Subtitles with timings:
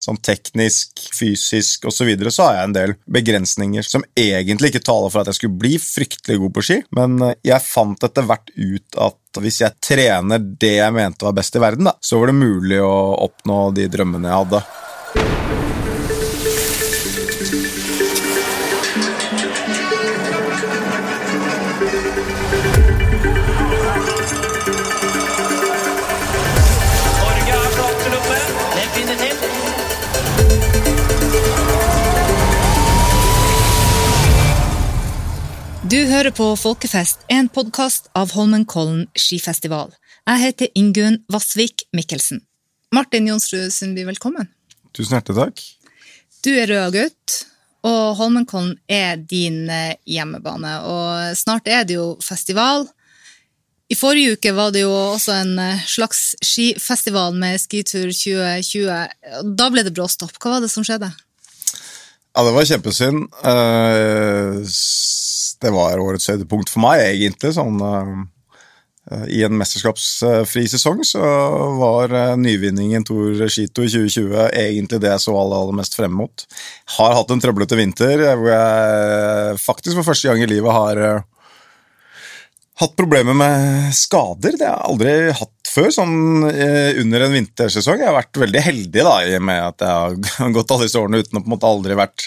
[0.00, 4.86] sånn teknisk, fysisk osv., så, videre, så har jeg en del begrensninger som egentlig ikke
[4.88, 8.28] taler for at jeg skulle bli fryktelig god på ski, men eh, jeg fant etter
[8.28, 12.18] hvert ut at hvis jeg trener det jeg mente var best i verden, da, så
[12.18, 12.94] var det mulig å
[13.28, 14.62] oppnå de drømmene jeg hadde.
[35.90, 39.90] Du hører på Folkefest, en podkast av Holmenkollen skifestival.
[40.28, 42.42] Jeg heter Ingunn Vassvik Mikkelsen.
[42.94, 44.48] Martin Jonsrud Sundby, velkommen.
[44.94, 45.62] Tusen hjertelig takk.
[46.44, 47.36] Du er rød gutt,
[47.86, 50.72] og Holmenkollen er din eh, hjemmebane.
[50.86, 52.86] Og snart er det jo festival.
[53.90, 59.50] I forrige uke var det jo også en eh, slags skifestival med Skitur 2020.
[59.58, 60.36] Da ble det bråstopp.
[60.38, 61.10] Hva var det som skjedde?
[62.30, 63.24] Ja, det var kjempesynd.
[64.70, 65.16] S-
[65.60, 67.52] Det var årets høydepunkt for meg, egentlig.
[67.56, 71.20] Sånn, eh, I en mesterskapsfri sesong så
[71.80, 76.46] var eh, nyvinningen Tour Skito 2020 egentlig det jeg så aller, aller mest frem mot.
[76.96, 81.04] Har hatt en trøblete vinter eh, hvor jeg faktisk for første gang i livet har
[82.80, 84.56] hatt problemer med skader.
[84.58, 88.00] Det har jeg aldri hatt før, sånn eh, under en vintersesong.
[88.00, 91.00] Jeg har vært veldig heldig da, i og med at jeg har gått alle disse
[91.00, 92.26] årene uten å på en måte aldri vært,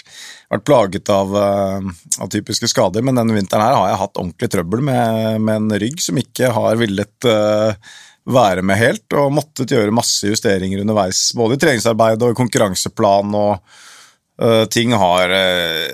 [0.54, 1.88] vært plaget av, eh,
[2.24, 5.80] av typiske skader, men denne vinteren her har jeg hatt ordentlig trøbbel med, med en
[5.84, 7.74] rygg som ikke har villet uh,
[8.24, 13.82] være med helt, og måttet gjøre masse justeringer underveis, både i treningsarbeid og konkurranseplan, og
[14.42, 15.92] Uh, ting har eh,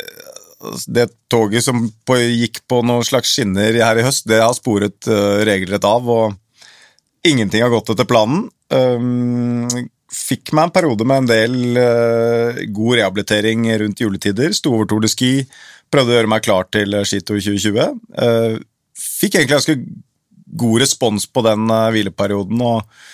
[0.86, 5.08] det toget som på, gikk på noen slags skinner her i høst, det har sporet
[5.08, 8.46] uh, regelrett av, og ingenting har gått etter planen.
[8.70, 9.66] Um,
[10.10, 14.52] fikk meg en periode med en del uh, god rehabilitering rundt juletider.
[14.56, 15.32] Sto over Tour de Ski,
[15.90, 18.00] prøvde å gjøre meg klar til Skito 2020.
[18.20, 18.60] Uh,
[19.00, 19.78] fikk egentlig ganske
[20.60, 22.60] god respons på den uh, hvileperioden.
[22.60, 23.08] og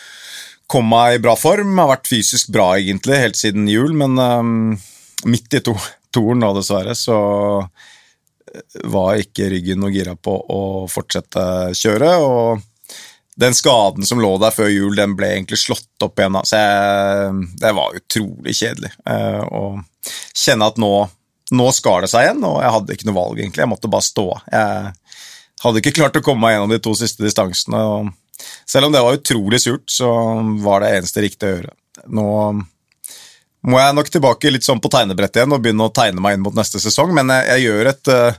[0.71, 1.77] kom meg i bra form.
[1.79, 4.55] Har vært fysisk bra egentlig helt siden jul, men um,
[5.25, 5.75] midt i to,
[6.13, 7.19] toren nå, dessverre, så
[7.63, 12.21] eh, var ikke ryggen noe gira på å fortsette kjøret.
[12.21, 12.65] og
[13.37, 16.39] den skaden som lå der før jul, den ble egentlig slått opp igjen.
[16.49, 19.77] Så jeg, det var utrolig kjedelig eh, å
[20.33, 20.93] kjenne at nå,
[21.53, 23.65] nå skar det seg igjen, og jeg hadde ikke noe valg, egentlig.
[23.67, 24.27] Jeg måtte bare stå.
[24.49, 24.95] Jeg
[25.67, 27.83] hadde ikke klart å komme meg gjennom de to siste distansene.
[27.85, 30.09] og Selv om det var utrolig surt, så
[30.65, 31.77] var det eneste riktige å gjøre.
[32.17, 32.27] Nå
[33.67, 36.45] må jeg nok tilbake litt sånn på tegnebrettet igjen og begynne å tegne meg inn
[36.45, 38.39] mot neste sesong, men jeg, jeg gjør et eh,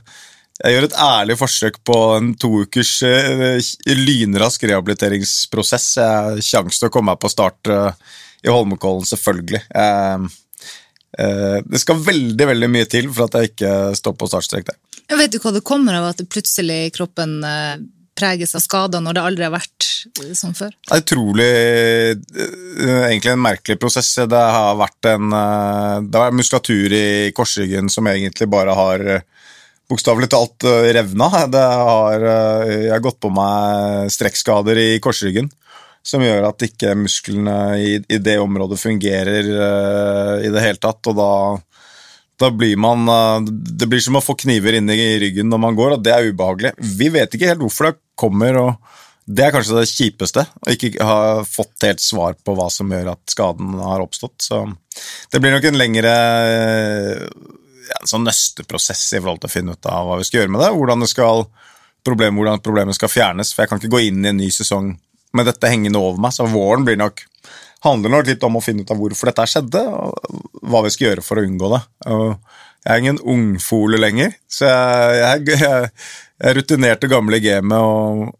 [0.58, 3.60] jeg gjør et ærlig forsøk på en to ukers eh,
[3.94, 5.84] lynrask rehabiliteringsprosess.
[6.00, 9.60] Jeg har sjanse til å komme meg på start eh, i Holmenkollen, selvfølgelig.
[11.18, 14.76] Det skal veldig veldig mye til for at jeg ikke står på startstrek der.
[15.08, 17.38] Jeg vet du hva det kommer av at plutselig kroppen
[18.18, 19.88] preges av skader når det aldri har vært
[20.36, 20.72] sånn før?
[20.74, 22.14] Det er utrolig eh,
[23.08, 24.10] Egentlig en merkelig prosess.
[24.30, 27.06] Det har vært en eh, Det er muskulatur i
[27.36, 29.06] korsryggen som egentlig bare har
[29.88, 31.30] bokstavelig talt revna.
[31.32, 32.24] Har,
[32.68, 35.48] jeg har gått på meg strekkskader i korsryggen
[36.04, 39.48] som gjør at ikke musklene i, i det området fungerer
[40.44, 41.32] i det hele tatt, og da
[42.38, 43.08] da blir man
[43.50, 46.28] Det blir som å få kniver inn i ryggen når man går, og det er
[46.30, 46.74] ubehagelig.
[46.78, 48.98] Vi vet ikke helt hvorfor det kommer, og
[49.28, 50.44] det er kanskje det kjipeste.
[50.44, 54.36] Å ikke ha fått helt svar på hva som gjør at skaden har oppstått.
[54.40, 54.62] Så
[55.32, 56.14] det blir nok en lengre
[57.88, 60.64] ja, sånn nøsteprosess i forhold til å finne ut av hva vi skal gjøre med
[60.64, 61.44] det, hvordan, det skal,
[62.06, 63.52] problem, hvordan problemet skal fjernes.
[63.52, 64.94] For jeg kan ikke gå inn i en ny sesong
[65.36, 67.26] med dette hengende over meg, så våren blir nok
[67.84, 71.10] handler nok litt om å finne ut av hvorfor dette skjedde, og hva vi skal
[71.10, 71.82] gjøre for å unngå det.
[72.10, 75.90] Og jeg er ingen ungfole lenger, så jeg, jeg, jeg,
[76.38, 78.36] jeg er rutinert og gammel i gamet, og,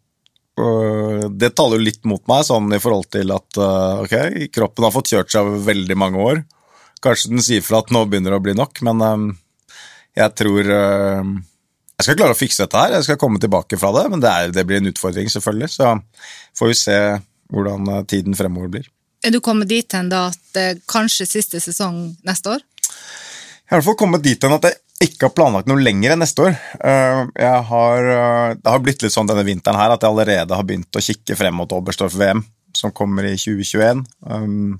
[1.38, 4.94] det taler jo litt mot meg, sånn i forhold til at uh, ok, kroppen har
[4.94, 6.40] fått kjørt seg over veldig mange år.
[7.04, 9.28] Kanskje den sier fra at nå begynner det å bli nok, men um,
[10.18, 11.30] jeg tror uh,
[11.94, 14.32] jeg skal klare å fikse dette her, jeg skal komme tilbake fra det, men det,
[14.34, 15.70] er, det blir en utfordring, selvfølgelig.
[15.76, 15.94] Så
[16.58, 16.98] får vi se
[17.54, 18.90] hvordan tiden fremover blir.
[19.22, 20.60] Er du kommet dit hen da at
[20.90, 22.66] kanskje siste sesong neste år?
[22.82, 26.14] Jeg har i hvert fall kommet dit hen at jeg ikke har planlagt noe lenger
[26.14, 26.56] enn neste år.
[26.82, 30.66] Jeg har, uh, det har blitt litt sånn denne vinteren her at jeg allerede har
[30.66, 32.42] begynt å kikke frem mot Oberstdorf-VM,
[32.74, 34.04] som kommer i 2021.
[34.26, 34.76] Um,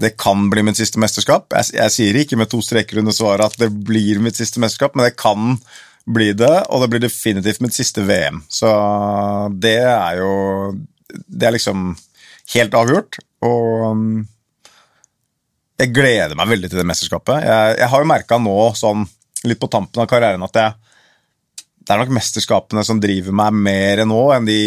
[0.00, 1.50] Det kan bli mitt siste mesterskap.
[1.52, 4.94] Jeg, jeg sier ikke med to streker under svaret at det blir mitt siste mesterskap,
[4.96, 5.58] men det kan
[6.08, 8.40] bli det, og det blir definitivt mitt siste VM.
[8.48, 8.70] Så
[9.60, 10.32] det er jo
[11.10, 11.96] Det er liksom
[12.54, 13.18] helt avgjort.
[13.42, 14.24] Og
[15.80, 17.42] jeg gleder meg veldig til det mesterskapet.
[17.46, 19.06] Jeg, jeg har jo merka nå, sånn
[19.48, 20.78] litt på tampen av karrieren, at jeg
[21.80, 24.58] det er nok mesterskapene som driver meg mer nå enn de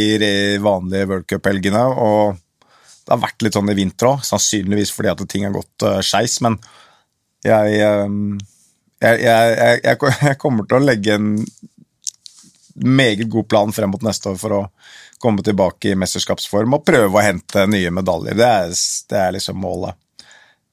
[0.60, 1.83] vanlige World Cup-helgene.
[2.04, 2.33] Og
[2.65, 6.01] det har vært litt sånn i vinter òg, sannsynligvis fordi at ting har gått uh,
[6.04, 6.39] skeis.
[6.44, 6.57] Men
[7.45, 8.18] jeg, eh,
[9.06, 10.01] jeg, jeg
[10.33, 11.31] jeg kommer til å legge en
[12.83, 14.62] meget god plan frem mot neste år for å
[15.24, 18.36] komme tilbake i mesterskapsform og prøve å hente nye medaljer.
[18.36, 18.80] Det er,
[19.13, 19.95] det er liksom målet.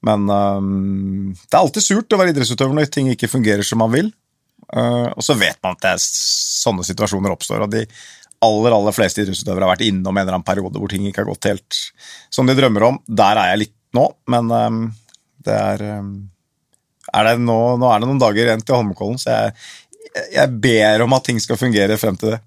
[0.07, 3.93] Men um, det er alltid surt å være idrettsutøver når ting ikke fungerer som man
[3.93, 4.09] vil.
[4.71, 7.85] Uh, og så vet man at det er sånne situasjoner oppstår, og de
[8.41, 11.29] aller aller fleste idrettsutøvere har vært innom en eller annen periode hvor ting ikke har
[11.29, 11.79] gått helt
[12.33, 12.99] som de drømmer om.
[13.05, 14.83] Der er jeg litt nå, men um,
[15.45, 16.13] det er, um,
[17.11, 19.57] er det nå, nå er det noen dager igjen til Holmenkollen, så jeg,
[20.37, 22.41] jeg ber om at ting skal fungere frem til det.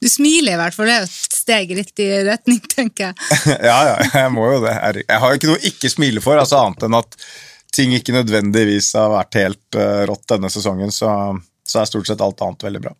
[0.00, 3.14] Du smiler i hvert fall, det er et steg i riktig retning, tenker jeg.
[3.70, 4.74] ja, ja, jeg må jo det.
[5.02, 7.16] Jeg har jo ikke noe å ikke smile for, altså annet enn at
[7.74, 11.10] ting ikke nødvendigvis har vært helt uh, rått denne sesongen, så,
[11.66, 12.94] så er stort sett alt annet veldig bra.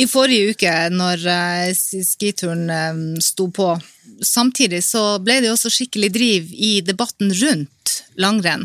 [0.00, 3.66] I forrige uke, når eh, skituren eh, sto på,
[4.24, 8.64] samtidig så ble det også skikkelig driv i debatten rundt langrenn.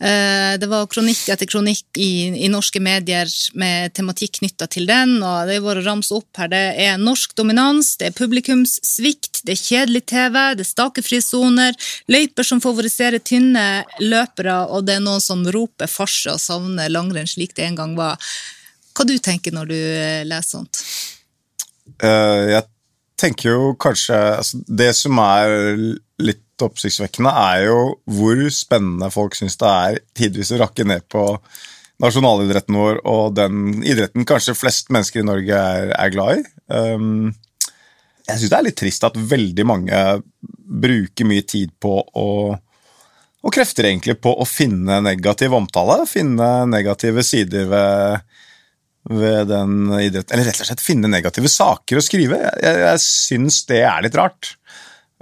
[0.00, 5.22] Eh, Det var kronikk etter kronikk i, i norske medier med tematikk knytta til den,
[5.24, 6.50] og det er bare å ramse opp her.
[6.52, 11.76] Det er norsk dominans, det er publikumssvikt, det er kjedelig TV, det er stakefrie soner,
[12.12, 17.28] løyper som favoriserer tynne løpere, og det er noen som roper farse og savner langrenn
[17.28, 18.20] slik det en gang var.
[18.96, 20.82] Hva du tenker når du eh, leser sånt?
[22.02, 22.64] Uh, Jeg
[23.16, 25.52] tenker jo kanskje altså Det som er
[26.20, 27.80] litt oppsiktsvekkende, er jo
[28.16, 31.24] hvor spennende folk syns det er tidvis å rakke ned på
[32.02, 36.46] nasjonalidretten vår og den idretten kanskje flest mennesker i Norge er, er glad i.
[36.68, 37.32] Um,
[38.26, 40.04] jeg syns det er litt trist at veldig mange
[40.66, 42.28] bruker mye tid på å
[43.46, 48.24] og krefter egentlig på å finne negativ omtale, finne negative sider ved,
[49.06, 50.34] ved den idretten.
[50.34, 52.40] Eller rett og slett finne negative saker å skrive.
[52.42, 54.56] Jeg, jeg, jeg syns det er litt rart.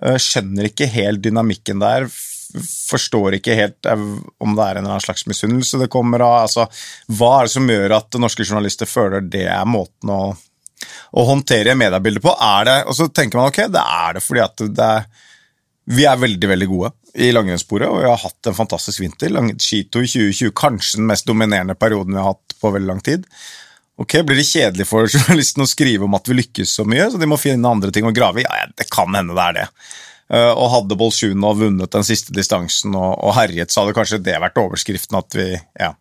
[0.05, 2.09] Jeg skjønner ikke helt dynamikken der.
[2.55, 4.06] Forstår ikke helt eh,
[4.45, 6.41] om det er en eller annen slags misunnelse det kommer av.
[6.47, 6.69] Altså,
[7.17, 10.23] hva er det som gjør at norske journalister føler det er måten å,
[11.19, 12.35] å håndtere mediebildet på?
[12.37, 15.09] Er det, og så tenker man ok, det er det fordi at det er
[15.85, 16.91] vi er veldig veldig gode
[17.21, 19.35] i langrennssporet, og vi har hatt en fantastisk vinter.
[19.61, 23.27] Skito i 2020, kanskje den mest dominerende perioden vi har hatt på veldig lang tid.
[24.00, 27.20] Ok, Blir det kjedelig for journalisten å skrive om at vi lykkes så mye, så
[27.20, 28.46] de må finne andre ting å grave i?
[28.46, 29.67] Ja, det kan hende det er det.
[30.35, 34.41] Eh, og hadde Bolsjunov vunnet den siste distansen og, og herjet, så hadde kanskje det
[34.43, 35.93] vært overskriften at vi ja,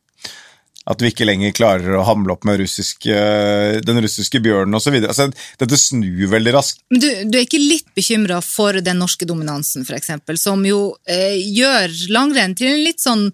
[0.90, 4.98] at vi ikke lenger klarer å hamle opp med russisk, eh, den russiske bjørnen osv.
[5.00, 5.30] Altså,
[5.60, 6.81] dette snur veldig raskt.
[6.92, 11.40] Men du, du er ikke litt bekymra for den norske dominansen, eksempel, som jo eh,
[11.40, 13.30] gjør langrenn til en litt sånn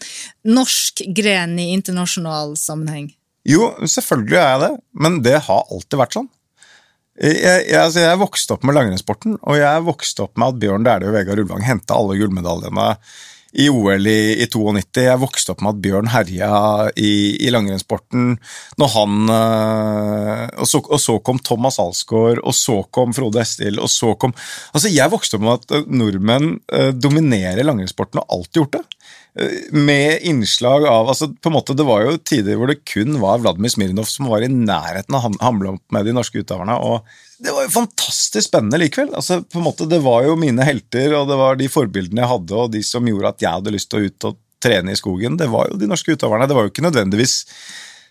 [0.49, 3.09] norsk gren i internasjonal sammenheng?
[3.49, 4.73] Jo, selvfølgelig er jeg det,
[5.05, 6.29] men det har alltid vært sånn.
[7.19, 10.85] Jeg, jeg, altså jeg vokste opp med langrennssporten, og jeg vokste opp med at Bjørn
[10.87, 12.93] Dæhlie og Vegard Ulvang henta alle gullmedaljene
[13.59, 15.01] i OL i, i 92.
[15.07, 16.51] Jeg vokste opp med at Bjørn herja
[16.93, 17.11] i,
[17.41, 18.35] i langrennssporten
[18.79, 23.81] når han øh, og, så, og så kom Thomas Alsgaard, og så kom Frode Estil,
[23.81, 24.35] og så kom
[24.71, 28.98] Altså, jeg vokste opp med at nordmenn øh, dominerer langrennssporten, og har alltid gjort det
[29.71, 33.37] med innslag av altså på en måte Det var jo tider hvor det kun var
[33.43, 36.75] Vladimir Smirnov som var i nærheten av å hamle opp med de norske utøverne.
[36.75, 37.05] og
[37.37, 39.13] Det var jo fantastisk spennende likevel.
[39.13, 42.33] altså på en måte Det var jo mine helter, og det var de forbildene jeg
[42.33, 44.99] hadde, og de som gjorde at jeg hadde lyst til å ut og trene i
[44.99, 45.37] skogen.
[45.39, 46.49] Det var jo de norske utøverne.
[46.49, 47.43] Det var jo ikke nødvendigvis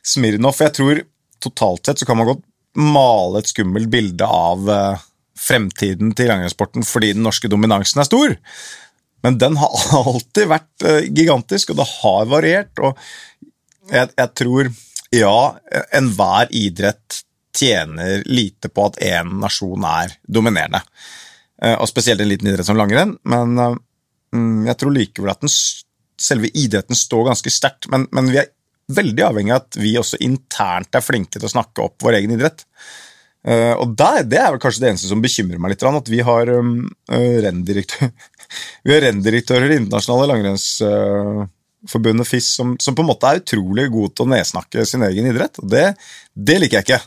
[0.09, 0.57] Smirnov.
[0.63, 1.03] Jeg tror
[1.43, 2.45] totalt sett så kan man godt
[2.79, 5.07] male et skummelt bilde av eh,
[5.39, 8.37] fremtiden til langrennssporten fordi den norske dominansen er stor.
[9.23, 12.83] Men den har alltid vært eh, gigantisk, og det har variert.
[12.83, 12.99] Og
[13.91, 14.71] jeg, jeg tror,
[15.15, 15.39] ja,
[15.97, 17.23] enhver idrett
[17.59, 20.83] tjener lite på at én nasjon er dominerende.
[21.63, 23.17] Eh, Og spesielt en liten idrett som langrenn.
[23.27, 23.75] Men eh,
[24.37, 25.53] mm, jeg tror likevel at den,
[26.19, 27.91] selve idretten står ganske sterkt.
[27.91, 28.53] Men, men vi er
[28.95, 32.33] veldig avhengig av at vi også internt er flinke til å snakke opp vår egen
[32.39, 32.65] idrett.
[33.49, 36.49] Og der, Det er vel kanskje det eneste som bekymrer meg litt, at vi har
[36.49, 38.11] renndirektør,
[38.85, 44.15] vi har renndirektører i internasjonale langrennsforbundet FIS som, som på en måte er utrolig gode
[44.15, 45.61] til å nedsnakke sin egen idrett.
[45.63, 45.87] og Det,
[46.33, 47.03] det liker jeg ikke.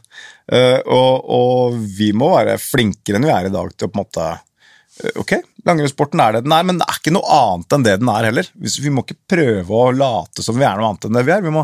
[0.51, 3.97] Eh, og, og vi må være flinkere enn vi er i dag til å på
[3.97, 4.25] en måte
[5.17, 5.33] Ok,
[5.65, 8.27] langrennssporten er det den er, men det er ikke noe annet enn det den er
[8.27, 8.47] heller.
[8.53, 11.45] Vi må ikke prøve å late som vi er noe annet enn det vi er.
[11.45, 11.63] Vi må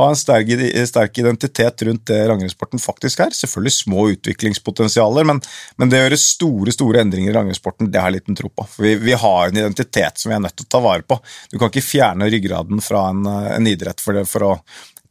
[0.00, 3.36] ha en sterk, identitet rundt det langrennssporten faktisk er.
[3.36, 5.42] Selvfølgelig små utviklingspotensialer, men,
[5.76, 8.68] men, det å gjøre store store endringer i langrennssporten, det har jeg liten tro på.
[8.72, 11.20] For vi, vi, har en identitet som vi er nødt til å ta vare på.
[11.52, 14.54] Du kan ikke fjerne ryggraden fra en, en idrett for, det, for å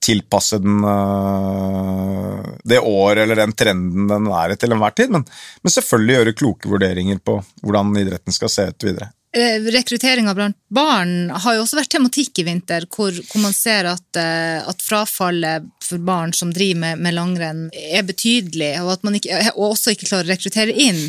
[0.09, 5.25] tilpasse den uh, det året eller den trenden den er i til enhver tid, men,
[5.61, 9.11] men, selvfølgelig gjøre kloke vurderinger på hvordan idretten skal se ut videre.
[9.29, 13.85] Eh, Rekrutteringa blant barn har jo også vært tematikk i vinter, hvor, hvor man ser
[13.91, 19.05] at, uh, at, frafallet for barn som driver med, med, langrenn, er betydelig, og at
[19.05, 21.03] man ikke, og også ikke klarer å rekruttere inn.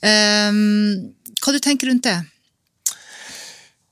[0.00, 1.12] Um,
[1.44, 2.16] hva du tenker rundt det?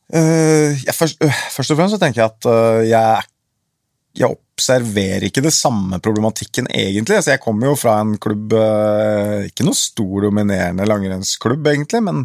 [0.08, 2.52] Uh, ja, først, først, og fremst så tenker jeg at
[2.86, 3.32] jeg er
[4.16, 7.18] jeg observerer ikke det samme problematikken, egentlig.
[7.18, 12.22] Altså, jeg kommer jo fra en klubb, eh, ikke noe stor, dominerende langrennsklubb, egentlig, men,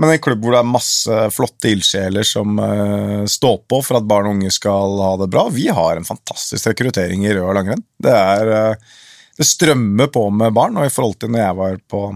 [0.00, 4.08] men, en klubb hvor det er masse flotte ildsjeler som uh, står på for at
[4.08, 5.46] barn og unge skal ha det bra.
[5.52, 7.84] Vi har en fantastisk rekruttering i rød og langrenn.
[8.02, 8.96] Det, er, uh,
[9.36, 12.06] det strømmer på med barn, og i forhold til når jeg var på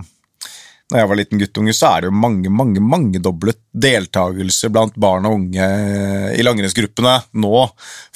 [0.90, 5.28] når jeg var liten guttunge, så er det jo mange mange, mangedoblet deltakelse blant barn
[5.28, 5.68] og unge
[6.34, 7.52] i langrennsgruppene nå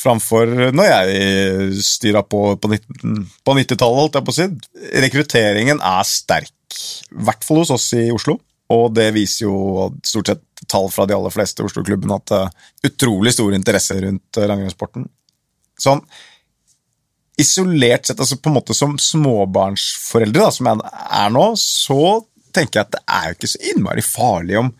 [0.00, 4.48] framfor når jeg styra på på 90-tallet, holdt jeg på å si.
[5.04, 6.52] Rekrutteringen er sterk,
[7.14, 8.38] i hvert fall hos oss i Oslo.
[8.74, 12.92] Og det viser jo stort sett tall fra de aller fleste Oslo-klubbene at det er
[12.92, 15.04] utrolig stor interesse rundt langrennssporten.
[15.80, 16.00] Sånn,
[17.40, 22.00] isolert sett, altså på en måte som småbarnsforeldre, da, som jeg er nå, så
[22.54, 24.70] tenker jeg at det er jo ikke så innmari farlig om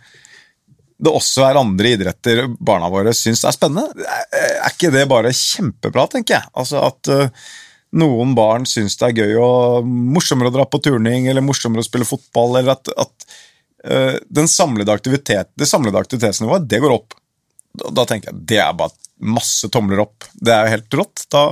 [1.04, 4.07] det også er andre idretter barna våre syns er spennende.
[4.38, 6.52] Er ikke det bare kjempebra, tenker jeg?
[6.57, 7.49] Altså at uh,
[7.99, 11.88] noen barn syns det er gøy og morsommere å dra på turning eller morsommere å
[11.88, 13.28] spille fotball, eller at, at
[14.33, 17.12] den samlede aktivitet, det samlede aktivitetsnivået det går opp.
[17.76, 20.25] Da, da tenker jeg det er bare masse tomler opp.
[20.33, 21.25] Det er jo helt rått.
[21.35, 21.43] Da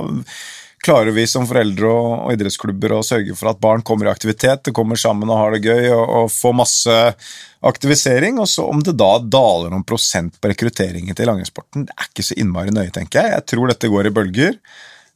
[0.83, 4.65] klarer vi som foreldre og, og, idrettsklubber å sørge for at barn kommer i aktivitet,
[4.67, 6.97] det kommer sammen og har det gøy og, og får masse
[7.63, 8.39] aktivisering.
[8.43, 12.27] Og så om det da daler noen prosent på rekrutteringen til langrennssporten, det er ikke
[12.27, 13.37] så innmari nøye, tenker jeg.
[13.37, 14.59] Jeg tror dette går i bølger.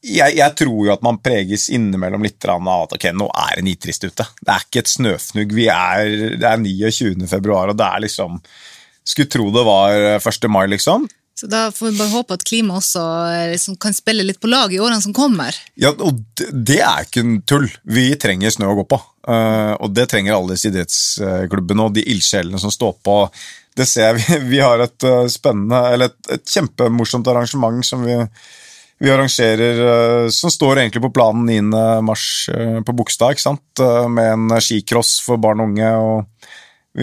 [0.08, 3.68] Jeg, jeg, tror jo at man preges innimellom litt av at ok, nå er det
[3.68, 4.28] nitrist ute.
[4.40, 5.56] Det er ikke et snøfnugg.
[5.58, 7.28] Vi er, det er 29.
[7.28, 8.42] februar, og det er liksom
[9.08, 10.48] Skulle tro det var 1.
[10.52, 11.08] mai, liksom.
[11.40, 13.02] Så da får vi bare håpe at klimaet også
[13.52, 15.54] liksom, kan spille litt på lag i årene som kommer.
[15.78, 17.68] Ja, og det er ikke en tull.
[17.86, 18.98] Vi trenger snø å gå på.
[19.28, 23.20] Uh, og det trenger alle disse idrettsklubbene og de ildsjelene som står på.
[23.78, 24.40] Det ser vi.
[24.56, 28.18] Vi har et uh, spennende, eller et, et, kjempemorsomt arrangement som vi,
[28.98, 31.82] vi arrangerer, som står egentlig på planen 9.
[32.02, 32.48] mars
[32.82, 33.38] på Bogstad,
[34.10, 35.92] med en skicross for barn og unge.
[36.02, 36.50] og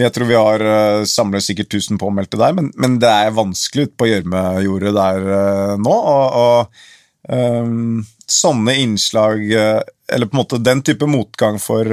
[0.03, 3.87] jeg tror vi har uh, samler sikkert 1000 påmeldte der, men, men, det er vanskelig
[3.87, 5.95] ute på gjørmejordet der uh, nå.
[5.95, 11.87] og, og um, sånne innslag, uh, eller på en måte den type motgang for,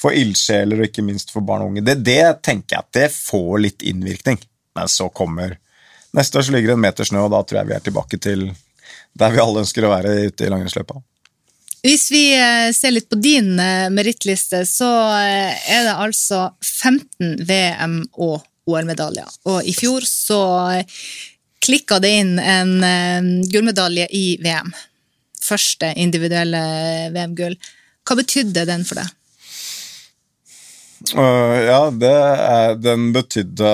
[0.00, 3.08] for ildsjeler og ikke minst for barn og unge, det, det, tenker jeg at det
[3.14, 4.40] får litt innvirkning.
[4.74, 5.58] Men så kommer
[6.14, 8.18] Neste år så ligger det en meter snø, og da tror jeg vi er tilbake
[8.22, 8.44] til
[9.18, 11.00] der vi alle ønsker å være ute i langrennsløypa.
[11.84, 14.88] Hvis vi eh, ser litt på din eh, merittliste, så
[15.18, 19.28] eh, er det altså 15 VM- og OL-medaljer.
[19.52, 20.40] Og i fjor så
[21.64, 24.70] klikka det inn en gullmedalje i VM.
[25.44, 26.62] Første individuelle
[27.12, 27.58] VM-gull.
[28.08, 29.12] Hva betydde den for deg?
[31.12, 33.72] Uh, ja, er, den betydde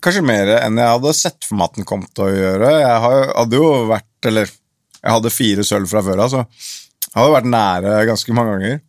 [0.00, 2.72] kanskje mer enn jeg hadde sett for meg at den kom til å gjøre.
[2.80, 4.56] Jeg hadde jo vært, eller
[5.00, 8.80] jeg hadde fire sølv fra før av, så jeg hadde vært nære ganske mange ganger.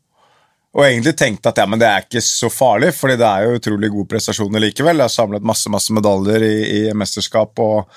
[0.72, 3.58] Og egentlig tenkte at ja, men det er ikke så farlig, fordi det er jo
[3.60, 5.02] utrolig gode prestasjoner likevel.
[5.02, 7.90] Jeg har samlet masse masse medaljer i, i mesterskap og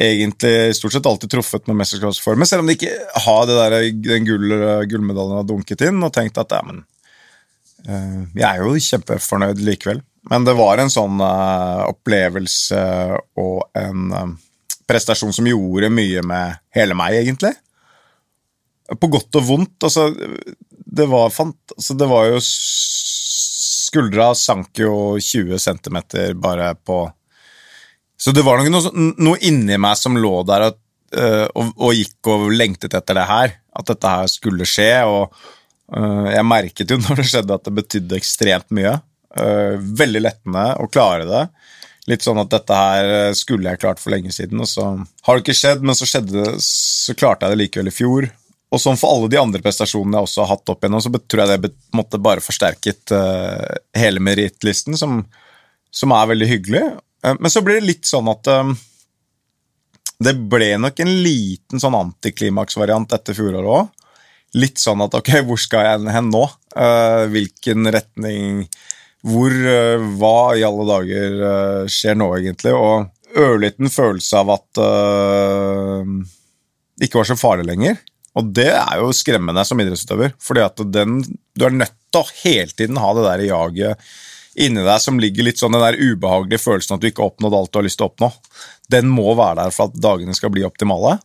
[0.00, 2.92] egentlig stort sett alltid truffet med mesterskapsformer, selv om de ikke
[3.24, 4.54] har der, den gull,
[4.90, 6.84] gullmedaljen har dunket inn, og tenkt at ja, men
[7.88, 10.04] uh, Jeg er jo kjempefornøyd likevel.
[10.30, 12.80] Men det var en sånn uh, opplevelse
[13.40, 14.30] og en uh,
[14.90, 17.54] prestasjon som gjorde mye med hele meg, egentlig.
[18.98, 19.86] På godt og vondt.
[19.86, 20.08] Altså,
[20.90, 22.42] det var, fant, altså, det var jo
[23.90, 25.96] Skuldra sank jo 20 cm
[26.38, 27.00] bare på
[28.14, 30.76] Så det var noe, noe inni meg som lå der og,
[31.16, 33.56] øh, og, og, gikk og lengtet etter det her.
[33.74, 34.92] At dette her skulle skje.
[35.10, 35.34] Og
[35.96, 38.94] øh, jeg merket jo når det skjedde, at det betydde ekstremt mye.
[39.40, 41.44] Øh, veldig lettende å klare det
[42.08, 45.36] litt sånn at dette her eh, skulle jeg klart for lenge siden, og så har
[45.36, 48.30] det ikke skjedd, men så skjedde så klarte jeg det likevel i fjor.
[48.70, 51.42] og sånn for alle de andre prestasjonene jeg også har hatt opp igjennom, så tror
[51.42, 53.66] jeg det måte bare forsterket uh,
[53.98, 55.24] hele merittlisten, som,
[55.90, 56.84] som er veldig hyggelig.
[57.26, 58.70] Uh, men så blir det litt sånn at uh,
[60.22, 63.90] det ble nok en liten sånn antiklimaksvariant etter fjoråret òg.
[64.60, 66.40] Litt sånn at ok, hvor skal jeg hen nå?
[67.30, 68.64] Hvilken retning
[69.26, 72.72] Hvor eh, Hva i alle dager eh, skjer nå, egentlig?
[72.76, 76.14] Og ørliten følelse av at eh,
[76.96, 78.00] det ikke var så farlig lenger.
[78.38, 83.00] Og det er jo skremmende som idrettsutøver, fordi du er nødt til å hele tiden
[83.02, 84.10] ha det der jaget
[84.60, 87.56] inni deg som ligger litt sånn den der ubehagelige følelsen at du ikke har oppnådd
[87.56, 88.30] alt du har lyst til å oppnå.
[88.90, 91.18] Den må være der for at dagene skal bli optimale.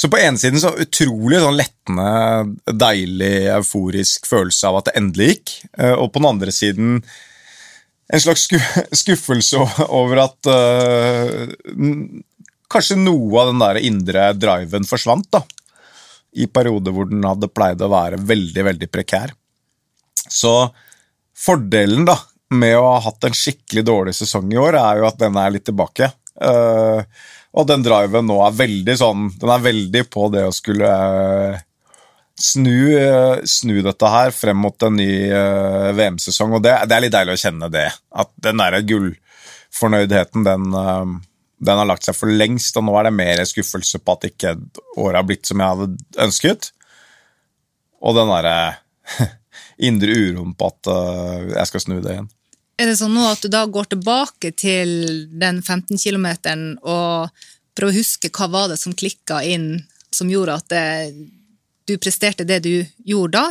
[0.00, 2.10] Så på ene siden så utrolig sånn lettende,
[2.72, 5.52] deilig, euforisk følelse av at det endelig gikk.
[5.76, 7.02] Eh, Og på den andre siden
[8.10, 8.48] en slags
[9.02, 11.44] skuffelse over at uh,
[12.70, 15.28] kanskje noe av den der indre driven forsvant.
[15.30, 15.44] da.
[16.40, 19.34] I perioder hvor den hadde pleid å være veldig, veldig prekær.
[20.30, 20.54] Så
[21.38, 22.16] fordelen da,
[22.54, 25.54] med å ha hatt en skikkelig dårlig sesong i år, er jo at den er
[25.54, 26.10] litt tilbake.
[26.40, 27.02] Eh,
[27.50, 31.62] og den driven nå er veldig sånn Den er veldig på det å skulle eh,
[32.40, 37.04] snu, eh, snu dette her frem mot en ny eh, VM-sesong, og det, det er
[37.06, 37.88] litt deilig å kjenne det.
[38.22, 40.70] At den derre gullfornøydheten, den,
[41.60, 44.54] den har lagt seg for lengst, og nå er det mer skuffelse på at ikke
[44.96, 46.70] året har blitt som jeg hadde ønsket.
[48.00, 48.56] Og den derre
[49.90, 50.94] indre uroen på at
[51.58, 52.30] jeg skal snu det igjen.
[52.80, 54.92] Er det sånn nå at du da går tilbake til
[55.36, 56.30] den 15 km
[56.80, 57.28] og
[57.76, 60.86] prøver å huske hva var det som klikka inn, som gjorde at det,
[61.84, 62.72] du presterte det du
[63.04, 63.50] gjorde da?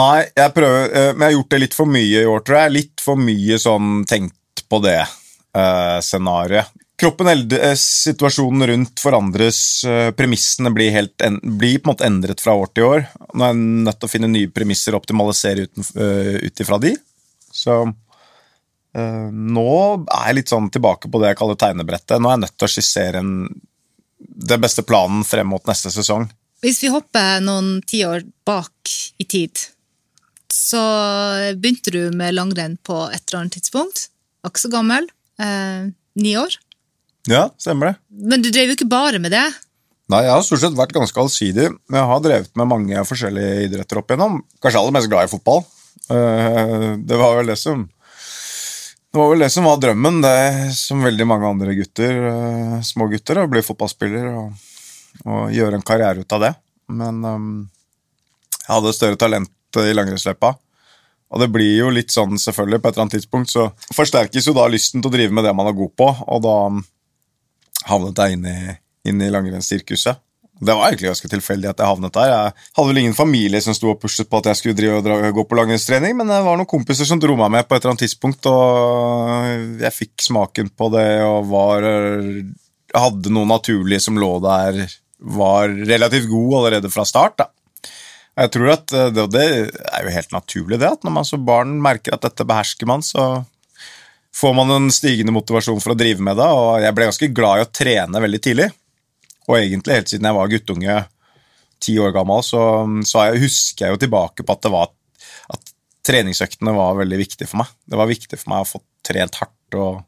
[0.00, 2.58] Nei, jeg prøver, eh, men jeg har gjort det litt for mye i år, tror
[2.60, 2.74] jeg.
[2.76, 6.70] Litt for mye sånn tenkt på det eh, scenarioet.
[7.00, 12.42] Kroppen eld- eh, situasjonen rundt forandres, eh, premissene blir, helt blir på en måte endret
[12.42, 13.06] fra år til år.
[13.34, 16.94] Nå er jeg nødt til å finne nye premisser og optimalisere ut ifra de.
[17.50, 19.70] Så eh, nå
[20.04, 22.18] er jeg litt sånn tilbake på det jeg kaller tegnebrettet.
[22.20, 23.34] Nå er jeg nødt til å skissere en,
[24.18, 26.28] den beste planen frem mot neste sesong.
[26.60, 29.62] Hvis vi hopper noen tiår bak i tid,
[30.52, 30.80] så
[31.56, 34.08] begynte du med langrenn på et eller annet tidspunkt.
[34.42, 35.08] Var ikke så gammel.
[35.40, 35.88] Eh,
[36.20, 36.58] ni år.
[37.28, 37.96] Ja, stemmer det.
[38.32, 39.46] Men du drev jo ikke bare med det.
[40.10, 41.68] Nei, Jeg har stort sett vært ganske allsidig.
[41.70, 44.40] Jeg har drevet med mange forskjellige idretter opp igjennom.
[44.58, 45.62] Kanskje aller mest glad i fotball.
[46.10, 47.88] Eh, Det var vel det som
[49.10, 53.08] det var vel det som var drømmen, det som veldig mange andre gutter, eh, små
[53.10, 54.52] gutter, å bli fotballspiller og,
[55.24, 56.50] og gjøre en karriere ut av det.
[56.94, 57.48] Men um,
[58.60, 60.52] jeg hadde større talent i langrennsløypa.
[61.30, 64.54] Og det blir jo litt sånn, selvfølgelig, på et eller annet tidspunkt, så forsterkes jo
[64.54, 66.56] da lysten til å drive med det man er god på, og da
[67.90, 68.58] havnet jeg inn i,
[69.10, 70.22] inn i langrennssirkuset.
[70.60, 72.30] Det var egentlig ganske tilfeldig at jeg havnet der.
[72.30, 75.06] Jeg hadde vel ingen familie som sto og pushet på at jeg skulle drive og
[75.06, 77.80] dra, gå på langrennstrening, men det var noen kompiser som dro meg med på et
[77.80, 81.86] eller annet tidspunkt, og jeg fikk smaken på det og var
[82.96, 84.82] hadde noe naturlig som lå der,
[85.20, 87.48] var relativt god allerede fra start, da.
[88.40, 91.74] Jeg tror at det, det er jo helt naturlig, det, at når man som barn
[91.82, 93.44] merker at dette behersker man, så
[94.36, 97.60] får man en stigende motivasjon for å drive med det, og jeg ble ganske glad
[97.60, 98.70] i å trene veldig tidlig.
[99.50, 100.96] Og egentlig helt siden jeg var guttunge,
[101.80, 102.62] ti år gammel, så,
[103.08, 104.90] så jeg, husker jeg jo tilbake på at var
[105.50, 105.72] at
[106.06, 107.72] treningsøktene var veldig viktig for meg.
[107.88, 110.02] Det var viktig for meg å få trent hardt, og,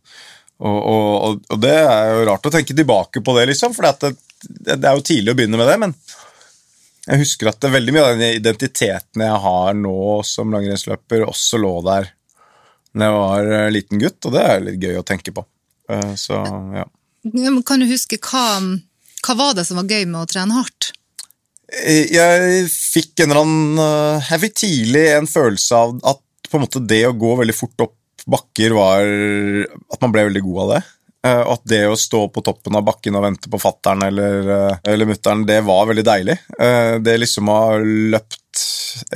[0.63, 4.13] og, og, og det er jo rart å tenke tilbake på det, liksom, for det,
[4.69, 5.97] det er jo tidlig å begynne med det, men
[7.03, 11.73] jeg husker at veldig mye av den identiteten jeg har nå som langrennsløper, også lå
[11.89, 12.13] der
[12.93, 15.45] da jeg var eh, liten gutt, og det er litt gøy å tenke på.
[15.89, 16.37] Eh, Så.
[16.77, 16.85] Ja,
[17.67, 18.61] Kan du huske hva,
[19.23, 20.93] hva var det som var gøy med å trene hardt?
[21.73, 26.23] Eh, Jeg fikk annen eh, Jeg fikk tidlig en følelse av at
[26.61, 29.07] måte det å gå veldig fort opp bakker var
[29.91, 30.83] At man ble veldig god av det.
[31.27, 34.53] Eh, Og at det å stå på toppen av bakken og vente på fattern eller,
[34.85, 36.37] eller mutter'n, det var veldig deilig.
[37.03, 38.63] Det liksom å ha løpt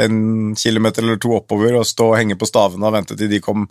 [0.01, 3.43] en kilometer eller to oppover og stå og henge på stavene og vente til de
[3.45, 3.67] kom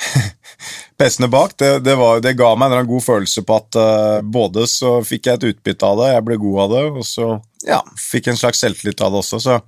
[0.98, 4.66] pessende bak, det, det, var, det ga meg en god følelse på at uh, både
[4.70, 7.32] så fikk jeg et utbytte av det, jeg ble god av det, og så
[7.66, 9.40] ja, fikk jeg en slags selvtillit av det også.
[9.42, 9.58] Så,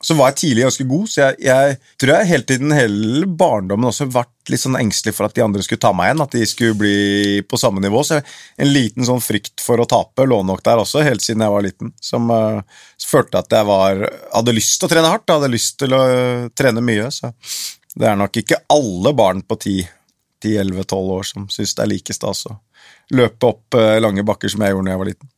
[0.00, 3.90] så var jeg tidlig ganske god, så jeg, jeg tror jeg hele tiden, hele barndommen
[3.90, 6.46] også, vært litt sånn engstelig for at de andre skulle ta meg igjen, at de
[6.48, 8.02] skulle bli på samme nivå.
[8.06, 11.54] Så en liten sånn frykt for å tape lå nok der også, helt siden jeg
[11.54, 12.62] var liten, som uh,
[13.04, 16.48] følte at jeg var, hadde lyst til å trene hardt, hadde lyst til å uh,
[16.56, 17.12] trene mye.
[17.14, 17.34] så
[17.94, 22.46] det er nok ikke alle barn på 10-11-12 år som syns det er like stas
[22.50, 22.56] å
[23.16, 25.32] løpe opp eh, lange bakker som jeg gjorde da jeg var liten.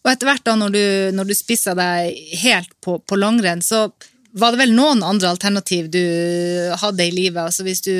[0.00, 0.84] Og etter hvert da, når du,
[1.16, 3.88] når du spissa deg helt på, på langrenn, så
[4.38, 6.04] var det vel noen andre alternativ du
[6.80, 7.42] hadde i livet?
[7.42, 7.94] Altså hvis du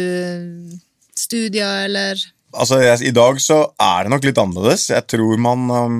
[1.20, 4.88] Studier, eller Altså, jeg, I dag så er det nok litt annerledes.
[4.90, 5.98] Jeg tror man um,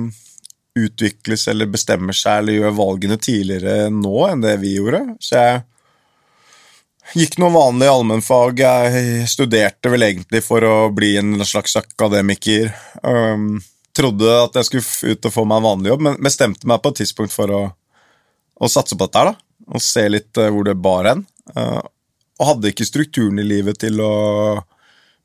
[0.75, 4.99] utvikles eller bestemmer seg eller gjør valgene tidligere nå enn det vi gjorde.
[5.23, 5.61] Så jeg
[7.17, 8.61] gikk noe vanlig allmennfag.
[8.63, 12.71] Jeg studerte vel egentlig for å bli en slags akademiker.
[13.03, 13.59] Um,
[13.95, 16.93] trodde at jeg skulle ut og få meg en vanlig jobb, men bestemte meg på
[16.93, 17.61] et tidspunkt for å,
[18.55, 19.67] å satse på dette her, da.
[19.71, 21.25] Og se litt uh, hvor det bar hen.
[21.55, 21.81] Uh,
[22.41, 24.13] og hadde ikke strukturen i livet til å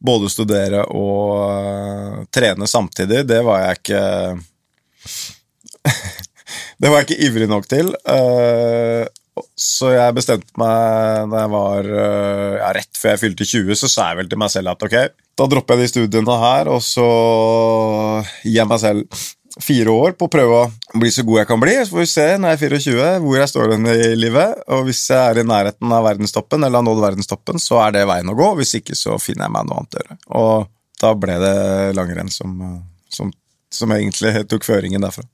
[0.07, 3.25] både studere og uh, trene samtidig.
[3.29, 4.03] Det var jeg ikke
[6.77, 7.95] Det var jeg ikke ivrig nok til.
[8.05, 9.07] Uh,
[9.57, 13.91] så jeg bestemte meg da jeg var uh, ja, rett før jeg fylte 20, så
[13.93, 14.97] sa jeg vel til meg selv at ok,
[15.37, 17.09] da dropper jeg de studiene her, og så
[18.45, 19.25] gir jeg meg selv
[19.63, 21.75] fire år på å prøve å bli så god jeg kan bli.
[21.81, 24.65] Så får vi se når jeg er 24 hvor jeg står i livet.
[24.75, 28.07] Og hvis jeg er i nærheten av verdenstoppen, eller har nådd verdenstoppen, så er det
[28.09, 28.51] veien å gå.
[28.61, 30.19] Hvis ikke så finner jeg meg noe annet å gjøre.
[30.41, 30.69] Og
[31.01, 31.57] da ble det
[31.97, 32.61] langrenn som,
[33.13, 33.33] som,
[33.73, 35.25] som egentlig tok føringen derfra.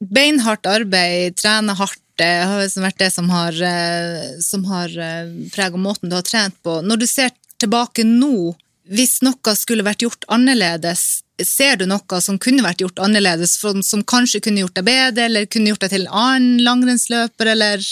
[0.00, 5.52] Beinhardt arbeid, trene hardt, det har liksom vært det som har, eh, som har preget
[5.54, 6.80] prega måten du har trent på.
[6.82, 8.54] Når du ser tilbake nå,
[8.88, 14.04] hvis noe skulle vært gjort annerledes, ser du noe som kunne vært gjort annerledes, som
[14.04, 17.82] kanskje kunne gjort deg bedre, eller kunne gjort deg til en annen langrennsløper, eller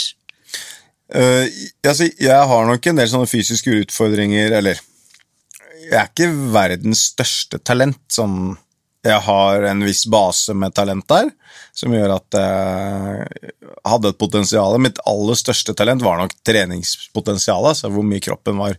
[1.15, 1.45] Uh,
[1.85, 4.81] altså, jeg har nok en del sånne fysiske utfordringer, eller
[5.85, 8.01] Jeg er ikke verdens største talent.
[8.09, 8.55] Sånn,
[9.05, 11.29] jeg har en viss base med talent der,
[11.77, 13.51] som gjør at jeg
[13.85, 14.79] hadde et potensial.
[14.81, 18.79] Mitt aller største talent var nok treningspotensialet, altså hvor mye kroppen var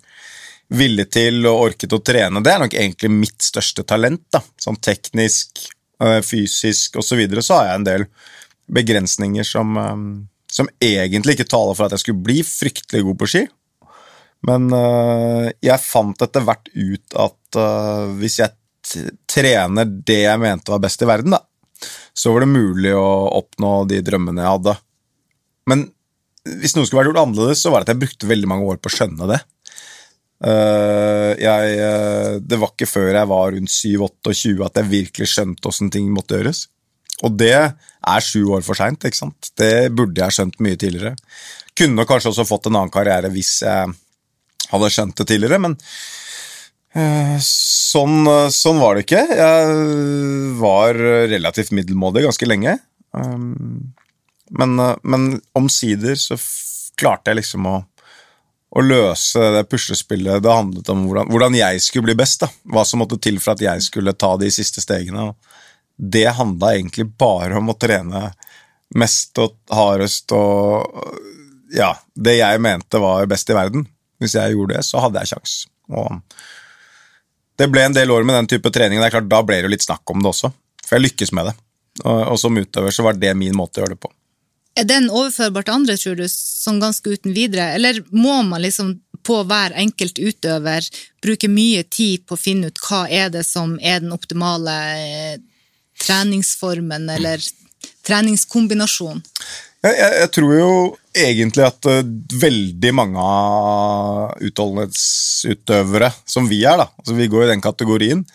[0.73, 2.41] villig til og orket å trene.
[2.41, 4.23] Det er nok egentlig mitt største talent.
[4.33, 4.41] da.
[4.57, 5.61] Sånn teknisk,
[6.01, 7.11] øh, fysisk osv.
[7.11, 8.07] Så, videre, så har jeg en del
[8.65, 13.29] begrensninger som, øh, som egentlig ikke taler for at jeg skulle bli fryktelig god på
[13.29, 13.45] ski.
[14.45, 14.69] Men
[15.63, 17.57] jeg fant etter hvert ut at
[18.19, 18.53] hvis jeg
[19.29, 21.41] trener det jeg mente var best i verden, da,
[22.15, 23.07] så var det mulig å
[23.41, 24.75] oppnå de drømmene jeg hadde.
[25.69, 25.87] Men
[26.45, 28.79] hvis noe skulle vært gjort annerledes, så var det at jeg brukte veldig mange år
[28.79, 29.41] på å skjønne det.
[30.45, 35.69] Uh, jeg, uh, det var ikke før jeg var rundt 7-28 at jeg virkelig skjønte
[35.71, 36.65] åssen ting måtte gjøres.
[37.23, 39.05] Og det er sju år for seint.
[39.55, 41.15] Det burde jeg skjønt mye tidligere.
[41.75, 43.95] Kunne kanskje også fått en annen karriere hvis jeg
[44.71, 45.77] hadde skjønt det tidligere, men
[47.43, 49.23] sånn, sånn, var det ikke.
[49.35, 49.73] Jeg
[50.61, 50.99] var
[51.31, 52.77] relativt middelmådig ganske lenge.
[53.11, 53.91] Um,
[54.55, 55.27] men, men
[55.57, 56.37] omsider så
[56.95, 57.75] klarte jeg liksom å
[58.75, 60.43] å løse det puslespillet.
[60.43, 62.43] Det handlet om hvordan, hvordan, jeg skulle bli best.
[62.43, 62.49] da.
[62.73, 65.29] Hva som måtte til for at jeg skulle ta de siste stegene.
[65.95, 68.27] Det handla egentlig bare om å trene
[68.99, 70.91] mest og hardest og
[71.75, 73.87] ja, det jeg mente var best i verden.
[74.19, 75.55] Hvis jeg gjorde det, så hadde jeg kjangs.
[75.95, 76.11] Og
[77.59, 78.99] det ble en del år med den type trening.
[78.99, 80.51] Det er klart, Da ble det jo litt snakk om det også,
[80.85, 81.55] for jeg lykkes med det.
[82.03, 84.11] Og, og som utøver så var det min måte å gjøre det på.
[84.75, 88.97] Er den overførbar til andre, tror du, sånn ganske uten videre, eller må man liksom
[89.25, 90.85] på hver enkelt utøver
[91.23, 95.37] bruke mye tid på å finne ut hva er det som er den optimale eh,
[96.03, 97.41] treningsformen eller
[98.05, 99.23] treningskombinasjonen?
[99.85, 100.69] Jeg, jeg, jeg, tror jo
[101.15, 102.01] egentlig at uh,
[102.41, 108.25] veldig mange av utholdenhetsutøvere, som vi er, da, altså vi går i den kategorien,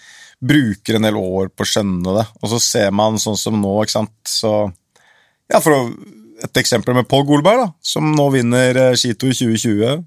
[0.40, 2.26] bruker en del år på å skjønne det.
[2.40, 4.54] Og så ser man sånn som nå, ikke sant, så
[5.50, 5.90] ja, for
[6.40, 10.04] et eksempel med Paul Golberg, da, som nå vinner eh, i 2020.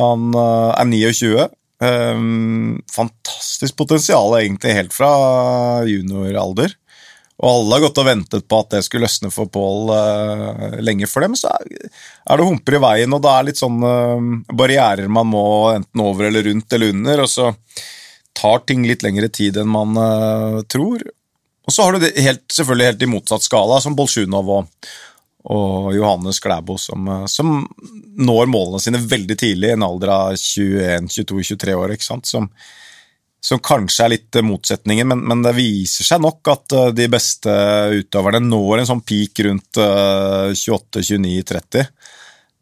[0.00, 1.48] Han uh, er 29.
[1.80, 5.10] Um, fantastisk potensial, egentlig, helt fra
[5.88, 6.72] junioralder.
[7.40, 11.08] Og alle har gått og ventet på at det skulle løsne for Paul uh, lenge
[11.08, 11.36] for dem.
[11.38, 11.88] Så er,
[12.28, 16.04] er det humper i veien, og det er litt sånne uh, barrierer man må enten
[16.04, 17.48] over eller rundt eller under, og så
[18.36, 21.06] tar ting litt lengre tid enn man uh, tror.
[21.70, 24.90] Og så har du det helt, selvfølgelig helt i motsatt skala, som Bolsjunov og,
[25.54, 27.60] og Johannes Klæbo, som, eh, som,
[28.18, 31.94] når målene sine veldig tidlig, i en alder av 21-22-23 år.
[31.94, 32.26] ikke sant?
[32.26, 32.48] Som,
[33.40, 37.52] som, kanskje er litt motsetningen, men, men, det viser seg nok at eh, de beste
[37.96, 41.88] utøverne når en sånn peak rundt 28-29-30.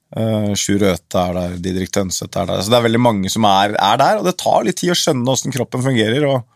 [0.08, 2.62] Uh, Sjur Røthe er der, Didrik Tønseth er der.
[2.62, 4.96] Så det er veldig mange som er, er der, og det tar litt tid å
[4.96, 6.24] skjønne åssen kroppen fungerer.
[6.30, 6.46] og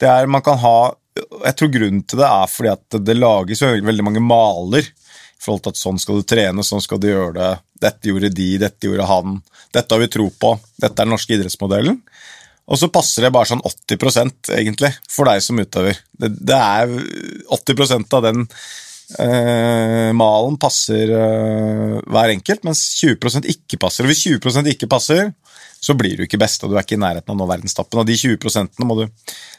[0.00, 0.76] det er, man kan ha,
[1.16, 5.64] Jeg tror grunnen til det er fordi at det lages veldig mange maler i forhold
[5.64, 7.50] til at sånn skal du trene, sånn skal du gjøre det.
[7.84, 9.40] Dette gjorde de, dette gjorde han.
[9.74, 10.54] Dette har vi tro på.
[10.78, 11.98] Dette er den norske idrettsmodellen.
[12.64, 15.98] Og så passer det bare sånn 80% egentlig, for deg som utøver.
[16.16, 16.94] Det, det er
[17.52, 18.46] 80% av den
[19.18, 24.06] Eh, malen passer eh, hver enkelt, mens 20% ikke passer.
[24.06, 25.30] Og hvis 20% ikke passer,
[25.84, 28.00] så blir du ikke best, og du er ikke i nærheten av å nå verdenstappen.
[28.00, 29.04] Og de 20 må du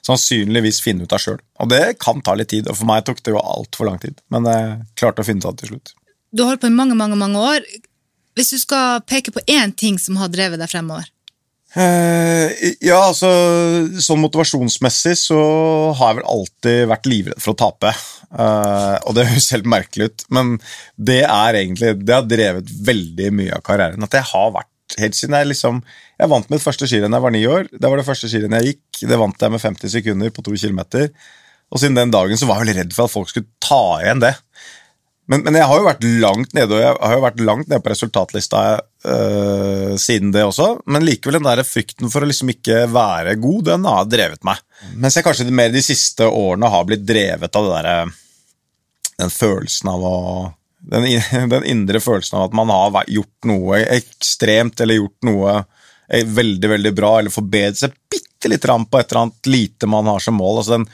[0.06, 1.40] sannsynligvis finne ut av sjøl.
[1.62, 4.18] Og det kan ta litt tid, og for meg tok det jo altfor lang tid.
[4.34, 5.94] Men jeg klarte å finne ut av det til slutt.
[6.36, 7.68] Du har holdt på i mange, mange, mange år.
[8.36, 11.08] Hvis du skal peke på én ting som har drevet deg fremover?
[11.76, 12.52] Eh,
[12.88, 13.30] ja, altså
[14.00, 15.40] Sånn motivasjonsmessig så
[16.00, 17.92] har jeg vel alltid vært livredd for å tape.
[18.36, 20.56] Uh, og det høres helt merkelig ut, men
[21.00, 24.08] det er egentlig Det har drevet veldig mye av karrieren.
[24.08, 25.80] At jeg har vært helt siden jeg liksom
[26.20, 27.68] Jeg vant mitt første skirenn da jeg var ni år.
[27.72, 29.04] Det var det første skirennet jeg gikk.
[29.12, 31.12] Det vant jeg med 50 sekunder på to kilometer.
[31.74, 34.24] Og siden den dagen så var jeg vel redd for at folk skulle ta igjen
[34.24, 34.36] det.
[35.26, 37.82] Men, men, jeg har jo vært langt nede og jeg har jo vært langt nede
[37.82, 38.66] på resultatlista
[39.06, 40.68] øh, siden det også.
[40.92, 44.62] Men likevel den der frykten for å liksom ikke være god, den har drevet meg.
[44.96, 48.14] Mens jeg kanskje mer de siste årene har blitt drevet av det der,
[49.24, 50.20] den følelsen av å
[50.86, 51.08] den,
[51.54, 56.72] den, indre følelsen av at man har gjort noe ekstremt eller gjort noe eh, veldig
[56.76, 60.38] veldig bra, eller forbedret seg bitte litt på et eller annet lite man har som
[60.38, 60.62] mål.
[60.62, 60.90] altså den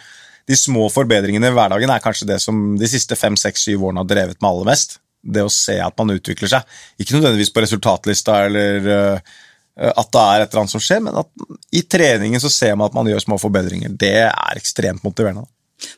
[0.49, 4.03] de små forbedringene i hverdagen er kanskje det som de siste fem, seks, syv årene
[4.03, 4.97] har drevet meg aller mest.
[5.21, 6.75] Det å se at man utvikler seg.
[6.97, 9.33] Ikke nødvendigvis på resultatlista eller uh,
[9.81, 11.29] at det er et eller annet som skjer, men at
[11.77, 13.93] i treningen så ser man at man gjør små forbedringer.
[13.93, 15.47] Det er ekstremt motiverende.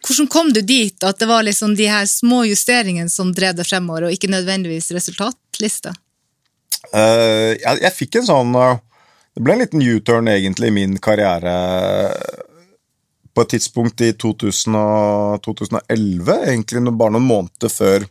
[0.06, 3.68] Hvordan kom du dit at det var liksom de her små justeringene som drev deg
[3.68, 5.96] fremover, og ikke nødvendigvis resultatlista?
[6.94, 8.76] Uh, jeg, jeg, fikk en sånn uh,
[9.34, 11.54] Det ble en liten U-turn egentlig i min karriere
[13.34, 14.76] på et tidspunkt i 2000
[15.42, 18.06] 2011, egentlig bare noen måneder før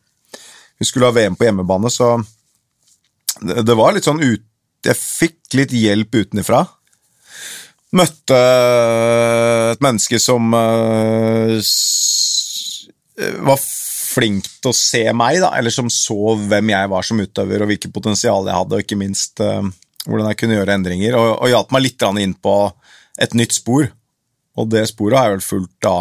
[0.79, 2.15] vi skulle ha VM på hjemmebane, så
[3.41, 4.45] det, det var litt sånn ut
[4.83, 6.65] Jeg fikk litt hjelp utenfra.
[7.95, 8.39] Møtte
[9.75, 11.55] et menneske som uh,
[13.47, 17.63] var flink til å se meg, da, eller som så hvem jeg var som utøver,
[17.63, 19.63] og hvilket potensial jeg hadde, og ikke minst uh,
[20.09, 22.57] hvordan jeg kunne gjøre endringer, og, og hjalp meg litt inn på
[23.23, 23.87] et nytt spor.
[24.59, 25.97] Og det sporet har jeg vel fulgt da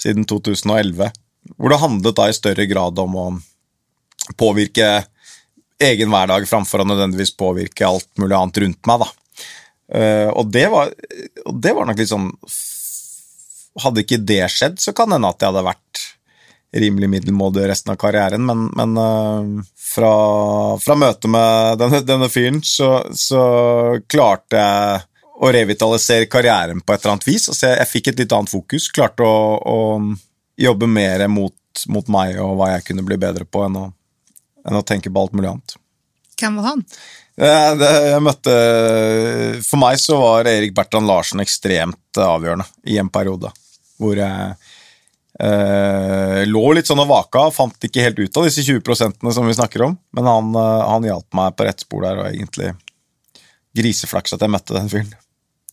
[0.00, 1.10] siden 2011,
[1.56, 3.26] hvor det handlet da i større grad om å
[4.40, 5.04] påvirke
[5.82, 9.04] egen hverdag framfor å nødvendigvis påvirke alt mulig annet rundt meg.
[9.04, 9.10] da.
[9.94, 10.92] Uh, og, det var,
[11.44, 12.30] og det var nok litt sånn
[13.82, 16.02] Hadde ikke det skjedd, så kan det hende at jeg hadde vært
[16.78, 20.12] rimelig middelmådig resten av karrieren, men, men uh, fra,
[20.78, 23.42] fra møtet med denne, denne fyren så, så
[24.10, 25.02] klarte jeg
[25.34, 27.48] å revitalisere karrieren på et eller annet vis.
[27.50, 28.88] Altså, jeg, jeg fikk et litt annet fokus.
[28.94, 29.78] Klarte å, å
[30.60, 33.88] jobbe mer mot, mot, meg og hva jeg kunne bli bedre på, enn å,
[34.64, 35.76] enn å tenke på alt mulig annet.
[36.40, 36.84] Hvem var han?
[37.34, 38.52] Det, jeg møtte
[39.66, 43.50] For meg så var Erik Bertrand Larsen ekstremt avgjørende i en periode.
[43.98, 44.54] Hvor jeg
[45.42, 49.56] eh, lå litt sånn og vaka, fant ikke helt ut av disse 20% som vi
[49.56, 49.96] snakker om.
[50.16, 52.72] Men han, eh, han hjalp meg på rett spor der, og egentlig
[53.74, 55.14] griseflaks at jeg møtte den fyren.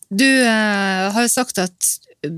[0.10, 1.94] Du eh, har jo sagt at
[2.26, 2.34] eh,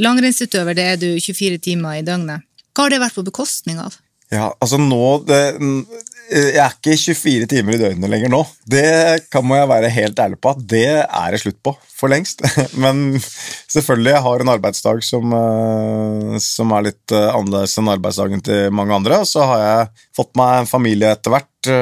[0.00, 2.46] langrennsutøver det er du 24 timer i døgnet.
[2.74, 4.00] Hva har det vært på bekostning av?
[4.32, 5.40] Ja, altså nå det,
[6.32, 8.40] Jeg er ikke 24 timer i døgnet lenger nå.
[8.66, 12.10] Det kan må jeg være helt ærlig på at det er det slutt på for
[12.10, 12.42] lengst.
[12.82, 18.72] Men selvfølgelig, jeg har en arbeidsdag som, eh, som er litt annerledes enn arbeidsdagen til
[18.74, 19.20] mange andre.
[19.22, 21.72] Og så har jeg fått meg en familie etter hvert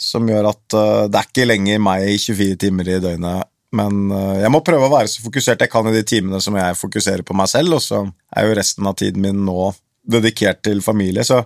[0.00, 0.74] som gjør at
[1.12, 4.88] det er ikke lenger meg i 24 timer i døgnet men eh, jeg må prøve
[4.88, 7.78] å være så fokusert jeg kan i de timene som jeg fokuserer på meg selv,
[7.78, 8.02] og så
[8.34, 9.70] er jo resten av tiden min nå
[10.06, 11.24] dedikert til familie.
[11.24, 11.42] Så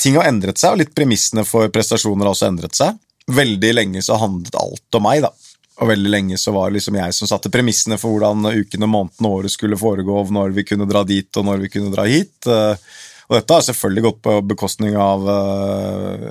[0.00, 2.96] ting har endret seg, og litt premissene for prestasjoner har også endret seg.
[3.32, 5.32] Veldig lenge så handlet alt om meg, da.
[5.76, 9.28] Og veldig lenge så var det liksom jeg som satte premissene for hvordan ukene, månedene
[9.28, 12.48] og året skulle foregå, når vi kunne dra dit, og når vi kunne dra hit.
[12.48, 12.86] Eh,
[13.26, 16.30] og dette har selvfølgelig gått på bekostning av eh,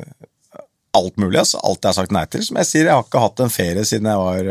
[0.97, 1.37] alt mulig.
[1.43, 1.59] Altså.
[1.61, 2.45] Alt jeg har sagt nei til.
[2.47, 4.49] Som jeg sier, jeg har ikke hatt en ferie siden jeg var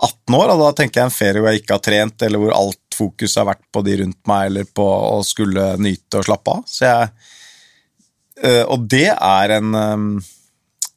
[0.00, 2.54] 18 år, og da tenker jeg en ferie hvor jeg ikke har trent, eller hvor
[2.56, 6.56] alt fokus har vært på de rundt meg, eller på å skulle nyte og slappe
[6.56, 6.76] av.
[6.80, 7.08] Jeg,
[8.42, 10.28] eh, og det er en eh,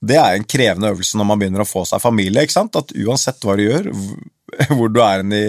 [0.03, 2.43] det er en krevende øvelse når man begynner å få seg familie.
[2.43, 3.89] At uansett hva du gjør,
[4.75, 5.45] hvor du er i,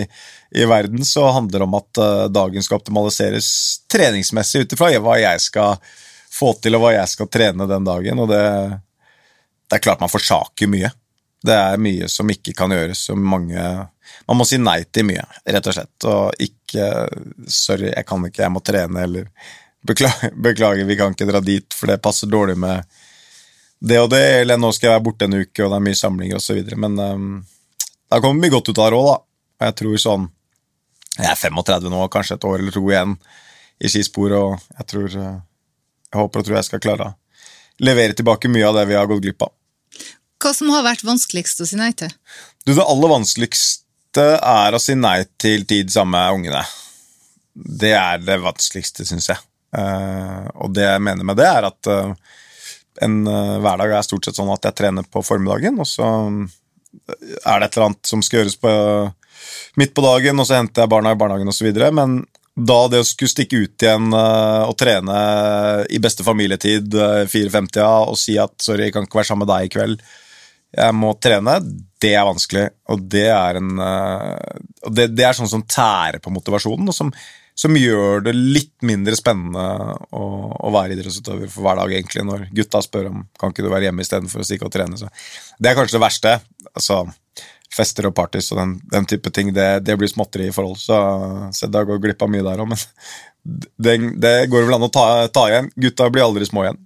[0.54, 3.48] i verden, så handler det om at eh, dagen skal optimaliseres
[3.90, 5.78] treningsmessig ut ifra hva jeg skal
[6.34, 8.22] få til, og hva jeg skal trene den dagen.
[8.22, 8.44] Og det,
[9.66, 10.92] det er klart man forsaker mye.
[11.44, 13.64] Det er mye som ikke kan gjøres, som mange
[14.28, 16.84] Man må si nei til mye, rett og slett, og ikke
[17.48, 19.26] 'sorry, jeg kan ikke, jeg må trene', eller
[19.84, 22.84] beklager, 'beklager, vi kan ikke dra dit, for det passer dårlig med
[23.80, 26.00] det og det', eller 'nå skal jeg være borte en uke, og det er mye
[26.00, 26.76] samlinger', osv.
[26.76, 27.46] Men um,
[28.08, 29.16] det har kommet mye godt ut av det òg, da.
[29.64, 30.30] Jeg tror sånn
[31.18, 33.16] Jeg er 35 nå, kanskje et år eller to igjen
[33.80, 35.36] i skispor, og jeg tror eh,
[36.10, 37.14] Jeg håper og tror jeg skal klare å
[37.84, 39.52] levere tilbake mye av det vi har gått glipp av.
[40.44, 42.12] Hva som har vært vanskeligst å si nei til?
[42.68, 46.64] Du, det aller vanskeligste er å si nei til tid sammen med ungene.
[47.54, 49.40] Det er det vanskeligste, syns jeg.
[49.74, 52.12] Eh, og det jeg mener med det, er at eh,
[53.06, 56.08] en eh, hverdag er stort sett sånn at jeg trener på formiddagen, og så
[57.08, 58.72] er det et eller annet som skal gjøres på,
[59.80, 61.72] midt på dagen, og så henter jeg barna i barnehagen osv.
[61.96, 62.20] Men
[62.54, 65.16] da det å skulle stikke ut igjen og trene
[65.90, 69.50] i beste familietid, uh, 4.50, og si at 'sorry, jeg kan ikke være sammen med
[69.50, 70.04] deg i kveld',
[70.74, 71.56] jeg må trene,
[72.02, 72.66] det er vanskelig.
[72.92, 76.96] Og det er, en, eh, og det, det er sånn som tærer på motivasjonen, og
[76.96, 77.12] som,
[77.54, 80.24] som gjør det litt mindre spennende å,
[80.58, 83.88] å være idrettsutøver for hver dag, egentlig, når gutta spør om kan ikke du være
[83.88, 84.98] hjemme istedenfor å stikke og trene.
[85.00, 85.10] Så
[85.58, 86.38] det er kanskje det verste.
[86.72, 87.04] altså
[87.74, 90.78] Fester og parties og den, den type ting, det, det blir småtteri i forhold.
[90.78, 90.98] Så,
[91.56, 92.82] så da går glipp av mye der òg, men
[93.86, 95.70] det, det går vel an å ta, ta igjen.
[95.86, 96.82] Gutta blir aldri små igjen.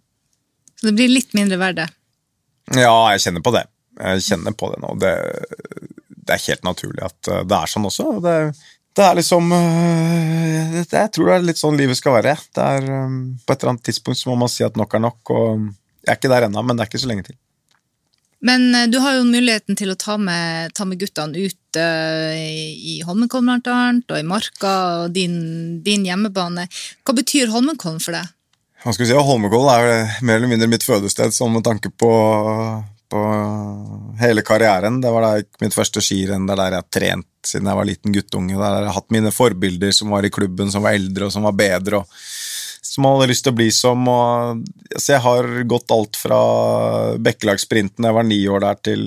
[0.78, 1.96] Så det blir litt mindre verdt.
[2.76, 3.64] Ja, jeg kjenner på det.
[3.98, 4.94] Jeg kjenner på det nå.
[5.02, 5.14] Det,
[6.08, 8.08] det er helt naturlig at eh, det er sånn også.
[8.24, 8.36] Det,
[8.98, 12.36] det er liksom øh, det, Jeg tror det er litt sånn livet skal være.
[12.54, 15.04] Det er, øh, på et eller annet tidspunkt så må man si at nok er
[15.08, 15.34] nok.
[15.34, 15.68] og
[16.04, 17.38] Jeg er ikke der ennå, men det er ikke så lenge til.
[18.40, 22.34] Men eh, du har jo muligheten til å ta med, ta med guttene ut uh,
[22.38, 25.38] i Holmenkollen blant annet, og i Marka og din,
[25.82, 26.68] din hjemmebane.
[27.02, 28.30] Hva betyr Holmenkollen for deg?
[28.84, 32.12] Hva skal vi si, Holmenkollen er mer eller mindre mitt fødested, sånn med tanke på,
[33.08, 33.22] på
[34.20, 35.00] hele karrieren.
[35.00, 37.88] Det var da mitt første skirenn, det er der jeg har trent siden jeg var
[37.88, 38.56] liten guttunge.
[38.58, 41.46] Der har jeg hatt mine forbilder som var i klubben, som var eldre og som
[41.48, 42.02] var bedre.
[42.02, 42.18] og
[42.88, 44.06] som man hadde lyst til å bli som.
[44.10, 44.62] Og,
[44.96, 46.38] så jeg har gått alt fra
[47.22, 49.04] Bekkelagssprinten, jeg var ni år der, til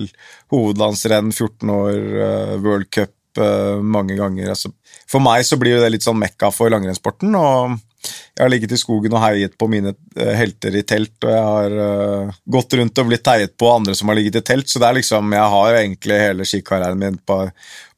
[0.53, 4.53] hovedlandsrenn, 14 år, uh, World Cup uh, mange ganger.
[4.53, 4.73] Altså,
[5.09, 7.35] for meg så blir det litt sånn mekka for langrennssporten.
[7.35, 11.31] og jeg har ligget i skogen og heiet på mine uh, helter i telt, og
[11.31, 14.81] jeg har gått rundt og blitt heiet på andre som har ligget i telt, så
[14.81, 17.43] det er liksom, jeg har egentlig hele skikarrieren min på,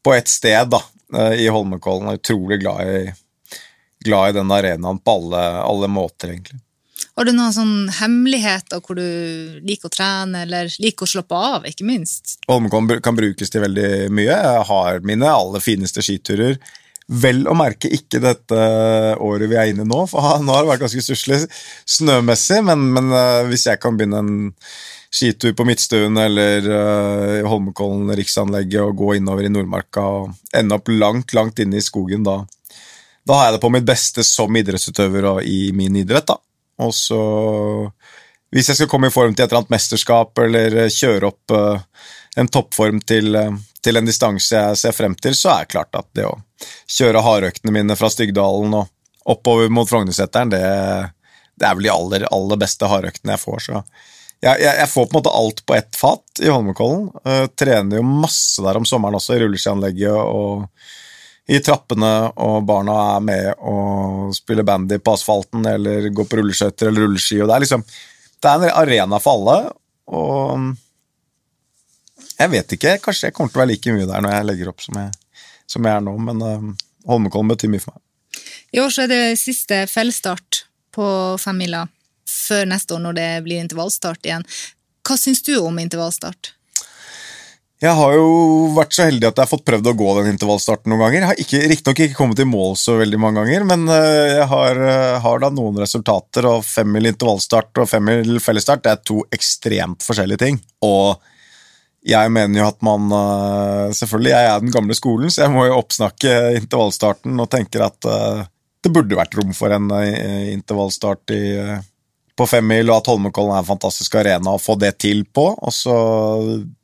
[0.04, 0.82] på ett sted, da,
[1.38, 2.10] i Holmenkollen.
[2.10, 3.02] Jeg er utrolig glad i
[4.04, 6.60] glad i den arenaen på alle, alle måter, egentlig.
[7.14, 11.68] Har du noen sånn hemmeligheter hvor du liker å trene, eller liker å slappe av,
[11.70, 12.40] ikke minst?
[12.50, 14.32] Holmenkollen kan brukes til veldig mye.
[14.34, 16.58] Jeg har mine aller fineste skiturer.
[17.12, 18.64] Vel å merke ikke dette
[19.20, 21.42] året vi er inne i nå, for nå har det vært ganske stusslig
[21.98, 24.36] snømessig, men, men uh, hvis jeg kan begynne en
[25.14, 30.90] skitur på Midtstuen eller uh, Holmenkollen riksanlegget og gå innover i Nordmarka og ende opp
[30.90, 32.40] langt, langt inne i skogen da,
[33.28, 36.28] da har jeg det på mitt beste som idrettsutøver og i min idrett.
[36.32, 36.40] da.
[36.84, 37.22] Og så
[38.54, 41.80] Hvis jeg skal komme i form til et eller annet mesterskap eller kjøre opp uh,
[42.38, 46.00] en toppform til, uh, til, en distanse jeg ser frem til, så er det klart
[46.00, 46.38] at det å
[46.92, 48.90] kjøre hardøktene mine fra Styggdalen og
[49.30, 50.64] oppover mot Frognerseteren, det,
[51.56, 53.64] det, er vel de aller, aller beste hardøktene jeg får.
[53.68, 53.84] så
[54.44, 57.06] jeg, jeg, jeg, får på en måte alt på ett fat i Holmenkollen.
[57.24, 60.66] Uh, trener jo masse der om sommeren også, i rulleskianlegget og
[61.48, 66.90] i trappene, og barna er med og spiller bandy på asfalten eller går på rulleskøyter
[66.90, 67.40] eller rulleski.
[67.44, 67.84] og Det er liksom,
[68.44, 69.58] det er en arena for alle,
[70.12, 70.70] og
[72.40, 74.72] jeg vet ikke, kanskje jeg kommer til å være like mye der når jeg legger
[74.74, 75.12] opp som jeg,
[75.70, 76.72] som jeg er nå, men uh,
[77.10, 78.44] Holmenkollen betyr mye for meg.
[78.74, 81.06] I år så er det siste fellesstart på
[81.42, 81.86] femmila
[82.30, 84.46] før neste år når det blir intervallstart igjen.
[85.04, 86.54] Hva syns du om intervallstart?
[87.84, 88.28] Jeg har jo
[88.78, 91.26] vært så heldig at jeg har fått prøvd å gå den intervallstarten noen ganger.
[91.26, 94.80] Jeg har Riktignok ikke kommet i mål så veldig mange ganger, men eh, jeg har,
[94.88, 96.48] eh, har da noen resultater.
[96.48, 100.62] Og femmil intervallstart og femmil fellesstart det er to ekstremt forskjellige ting.
[100.88, 101.20] Og
[102.04, 105.68] jeg mener jo at man eh, Selvfølgelig, jeg er den gamle skolen, så jeg må
[105.68, 108.10] jo oppsnakke intervallstarten og tenker at
[108.84, 109.88] det burde vært rom for en
[110.52, 111.44] intervallstart i,
[112.36, 115.54] på femmil, og at Holmenkollen er en fantastisk arena å få det til på.
[115.56, 115.96] og så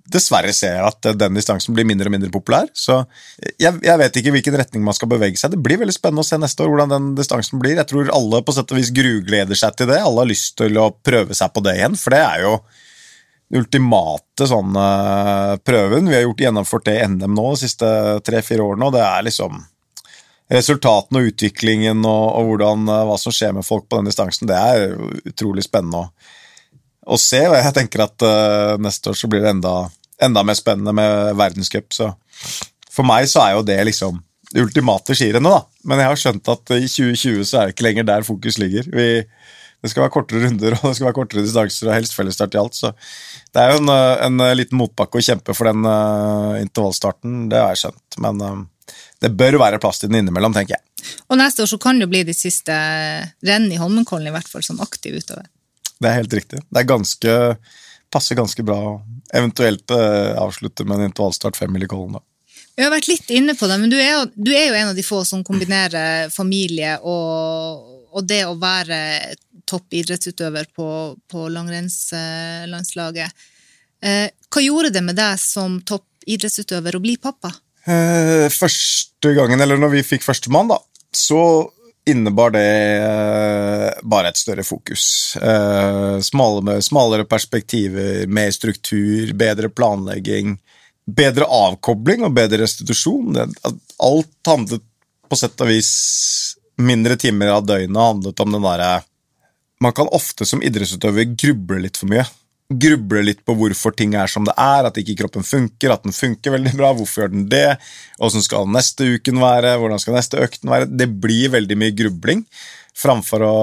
[0.09, 2.69] dessverre ser jeg at den distansen blir mindre og mindre populær.
[2.73, 2.97] Så
[3.61, 5.53] jeg, jeg, vet ikke hvilken retning man skal bevege seg.
[5.53, 7.77] Det blir veldig spennende å se neste år hvordan den distansen blir.
[7.77, 9.99] Jeg tror alle på sett og vis grugleder seg til det.
[10.01, 12.55] Alle har lyst til å prøve seg på det igjen, for det er jo
[13.55, 14.75] ultimate sånn
[15.65, 16.09] prøven.
[16.09, 17.87] Vi har gjort gjennomført det i NM nå de siste
[18.25, 19.61] tre-fire årene, og det er liksom
[20.49, 24.57] Resultatene og utviklingen og, og hvordan, hva som skjer med folk på den distansen, det
[24.57, 24.95] er
[25.29, 26.07] utrolig spennende å,
[27.13, 27.43] å se.
[27.45, 29.75] Og jeg tenker at uh, neste år så blir det enda
[30.19, 31.93] enda mer spennende med verdenscup.
[31.93, 32.11] Så
[32.91, 34.19] for meg så er jo det liksom
[34.49, 35.85] det ultimate skirennet, da.
[35.85, 38.87] Men jeg har skjønt at i 2020 så er det ikke lenger der fokus ligger.
[38.89, 39.09] Vi,
[39.79, 42.61] det skal være kortere runder og det skal være kortere distanser og helst fellesstart i
[42.61, 42.77] alt.
[42.77, 42.91] Så
[43.53, 43.93] det er jo en,
[44.27, 48.19] en liten motbakke å kjempe for den uh, intervallstarten, det har jeg skjønt.
[48.25, 50.85] Men uh, det bør være plass til den innimellom, tenker jeg.
[51.31, 52.75] Og neste år så kan det jo bli de siste
[53.47, 55.47] renn i Holmenkollen, i hvert fall som aktiv utøver.
[55.99, 56.63] Det er helt riktig.
[56.67, 57.35] Det er ganske,
[58.11, 58.97] passer ganske bra.
[59.35, 62.25] Eventuelt uh, avslutte med en intervallstart femmil i Kollen, da.
[62.79, 64.91] Vi har vært litt inne på det, men du er jo, du er jo en
[64.93, 67.88] av de få som kombinerer familie og,
[68.19, 68.99] og det å være
[69.69, 70.89] topp idrettsutøver på,
[71.29, 73.47] på langrennslandslaget.
[74.01, 77.51] Eh, hva gjorde det med deg som topp idrettsutøver å bli pappa?
[77.89, 80.79] Eh, første gangen, eller når vi fikk førstemann, da,
[81.15, 81.41] så
[82.09, 82.65] innebar det
[82.97, 85.35] eh, bare et større fokus.
[86.25, 90.57] Smalere, smalere perspektiver, mer struktur, bedre planlegging,
[91.09, 93.37] bedre avkobling og bedre restitusjon.
[93.37, 94.85] Alt handlet
[95.29, 95.91] på sett og vis
[96.79, 98.91] Mindre timer av døgnet handlet om den derre
[99.83, 102.27] Man kan ofte som idrettsutøver gruble litt for mye
[102.69, 106.13] gruble litt på hvorfor ting er som det er, at ikke kroppen funker, at den
[106.13, 107.79] funker veldig bra, hvorfor gjør den det,
[108.21, 112.45] åssen skal neste uken være, hvordan skal neste økten være Det blir veldig mye grubling
[112.99, 113.57] framfor å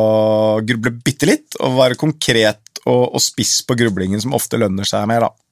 [0.66, 5.06] gruble bitte litt og være konkret og, og spiss på grublingen, som ofte lønner seg
[5.10, 5.28] mer.
[5.28, 5.45] da.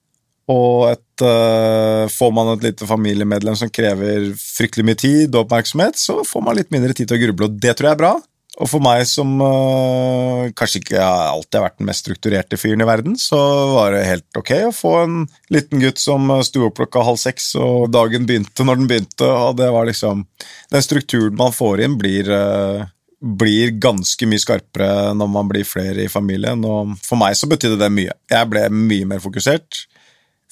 [0.52, 5.96] Og et, uh, får man et lite familiemedlem som krever fryktelig mye tid og oppmerksomhet,
[5.96, 8.14] så får man litt mindre tid til å gruble, og det tror jeg er bra.
[8.62, 12.86] Og for meg som uh, kanskje ikke alltid har vært den mest strukturerte fyren i
[12.86, 13.38] verden, så
[13.72, 15.16] var det helt ok å få en
[15.54, 19.56] liten gutt som sto opp klokka halv seks, og dagen begynte når den begynte, og
[19.58, 20.26] det var liksom
[20.70, 22.84] Den strukturen man får inn, blir, uh,
[23.18, 27.80] blir ganske mye skarpere når man blir flere i familien, og for meg så betydde
[27.80, 28.14] det mye.
[28.30, 29.86] Jeg ble mye mer fokusert.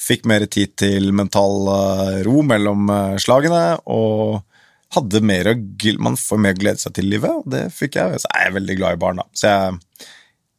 [0.03, 2.91] Fikk mer tid til mental uh, ro mellom
[3.23, 4.41] slagene, og
[4.93, 5.53] hadde mer
[6.03, 8.21] Man får mer glede seg til livet, og det fikk jeg.
[8.23, 9.27] Så er jeg veldig glad i barn, da.
[9.37, 10.07] Så jeg,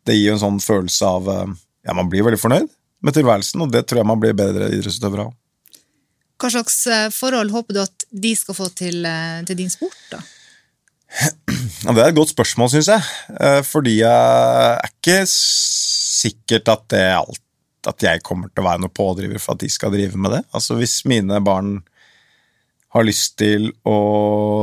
[0.08, 2.70] det gir jo en sånn følelse av eh, Ja, man blir veldig fornøyd
[3.04, 5.34] med tilværelsen, og det tror jeg man blir bedre idrettsutøver av.
[6.40, 10.00] Hva slags eh, forhold håper du at de skal få til, eh, til din sport,
[10.14, 10.24] da?
[11.84, 13.04] Ja, det er et godt spørsmål, syns jeg.
[13.68, 17.43] Fordi jeg er ikke sikkert at det alt
[17.90, 20.44] at jeg kommer til å være noen pådriver for at de skal drive med det.
[20.56, 21.80] Altså Hvis mine barn
[22.94, 23.98] har lyst til å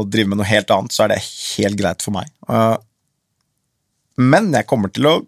[0.06, 2.30] drive med noe helt annet, så er det helt greit for meg.
[2.48, 2.76] Eh,
[4.20, 5.18] men jeg kommer til å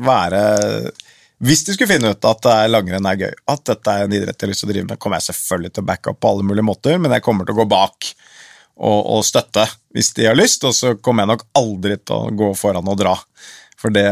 [0.00, 0.40] være
[1.42, 4.44] Hvis de skulle finne ut at langrenn er gøy, at dette er en idrett jeg
[4.44, 6.44] har lyst til å drive med, kommer jeg selvfølgelig til å backe opp på alle
[6.44, 8.10] mulige måter, men jeg kommer til å gå bak
[8.76, 9.64] og, og støtte
[9.96, 13.00] hvis de har lyst, og så kommer jeg nok aldri til å gå foran og
[13.00, 13.14] dra.
[13.80, 14.04] For det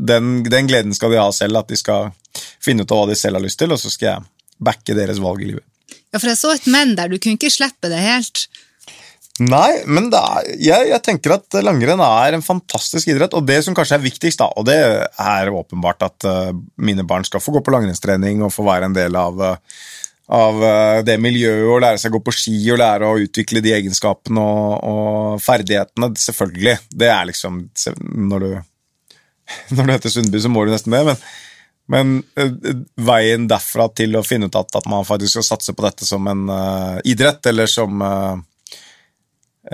[0.00, 2.10] den, den gleden skal de ha selv, at de skal
[2.62, 4.28] finne ut av hva de selv har lyst til, og så skal jeg
[4.60, 5.66] backe deres valg i livet.
[6.10, 8.48] Ja, for jeg så et men der, du kunne ikke slippe det helt.
[9.40, 13.76] Nei, men er, jeg, jeg, tenker at langrenn er en fantastisk idrett, og det som
[13.76, 17.62] kanskje er viktigst, da, og det er åpenbart at uh, mine barn skal få gå
[17.64, 19.86] på langrennstrening og få være en del av, uh,
[20.36, 23.64] av uh, det miljøet og lære seg å gå på ski og lære å utvikle
[23.64, 26.10] de egenskapene og, og ferdighetene.
[26.20, 26.76] Selvfølgelig.
[27.00, 27.62] Det er liksom
[28.28, 28.50] Når du,
[29.74, 31.22] når du heter Sundby, så må du nesten det, men
[31.90, 32.52] men uh,
[33.02, 36.28] veien derfra til å finne ut at, at, man faktisk skal satse på dette som
[36.30, 38.36] en uh, idrett, eller som uh,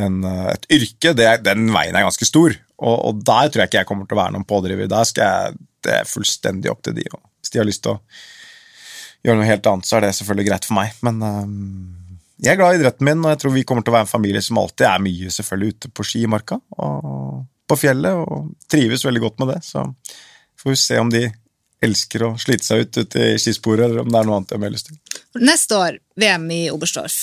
[0.00, 2.56] en, et yrke, det, den veien er ganske stor.
[2.80, 4.88] Og, og, der tror jeg ikke jeg kommer til å være noen pådriver.
[4.88, 7.04] Der skal jeg, det er fullstendig opp til de.
[7.12, 8.00] Og hvis de har lyst til å
[9.26, 10.96] gjøre noe helt annet, så er det selvfølgelig greit for meg.
[11.04, 11.20] Men
[12.42, 14.12] jeg er glad i idretten min, og jeg tror vi kommer til å være en
[14.12, 18.52] familie som alltid er mye selvfølgelig ute på ski i marka og på fjellet, og
[18.70, 19.60] trives veldig godt med det.
[19.66, 19.84] Så
[20.62, 21.26] får vi se om de
[21.84, 24.62] elsker å slite seg ut ute i skisporet, eller om det er noe annet jeg
[24.62, 25.00] har lyst til.
[25.42, 27.16] Neste år, VM i Oberstdorf.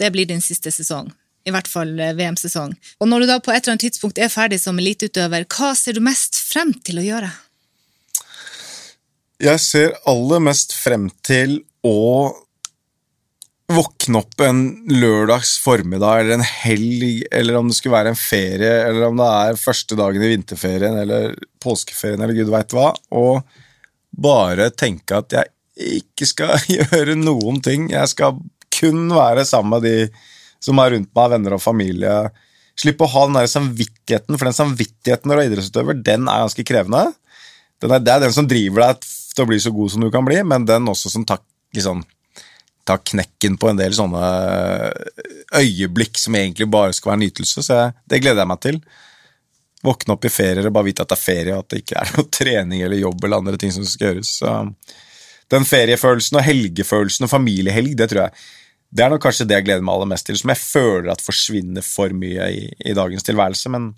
[0.00, 1.10] Det blir din siste sesong.
[1.48, 2.74] I hvert fall eh, VM-sesong.
[3.00, 5.96] Og når du da på et eller annet tidspunkt er ferdig som eliteutøver, hva ser
[5.96, 7.30] du mest frem til å gjøre?
[9.40, 11.96] Jeg ser aller mest frem til å
[13.70, 14.60] våkne opp en
[14.90, 19.28] lørdags formiddag eller en helg, eller om det skulle være en ferie, eller om det
[19.30, 23.44] er første dagen i vinterferien eller påskeferien eller gud veit hva, og
[24.10, 27.88] bare tenke at jeg ikke skal gjøre noen ting.
[27.92, 28.38] Jeg skal
[28.80, 29.96] kun være sammen med de
[30.60, 32.14] som er rundt meg, venner og familie.
[32.78, 36.44] Slippe å ha den der samvittigheten, for den samvittigheten når du er idrettsutøver, den er
[36.44, 37.06] ganske krevende.
[37.80, 40.26] Er, det er den som driver deg til å bli så god som du kan
[40.26, 41.44] bli, men den også som takk,
[41.76, 42.02] liksom,
[42.90, 44.22] tar knekken på en del sånne
[45.56, 47.64] øyeblikk som egentlig bare skal være nytelse.
[47.64, 48.80] Så jeg, det gleder jeg meg til.
[49.86, 52.00] Våkne opp i ferier og bare vite at det er ferie, og at det ikke
[52.02, 54.34] er noe trening eller jobb eller andre ting som skal gjøres.
[54.42, 54.56] Så
[55.50, 58.50] den feriefølelsen og helgefølelsen og familiehelg, det tror jeg
[58.90, 61.22] det er nok kanskje det jeg gleder meg aller mest til, som jeg føler at
[61.22, 63.70] forsvinner for mye i, i dagens tilværelse.
[63.70, 63.92] Men,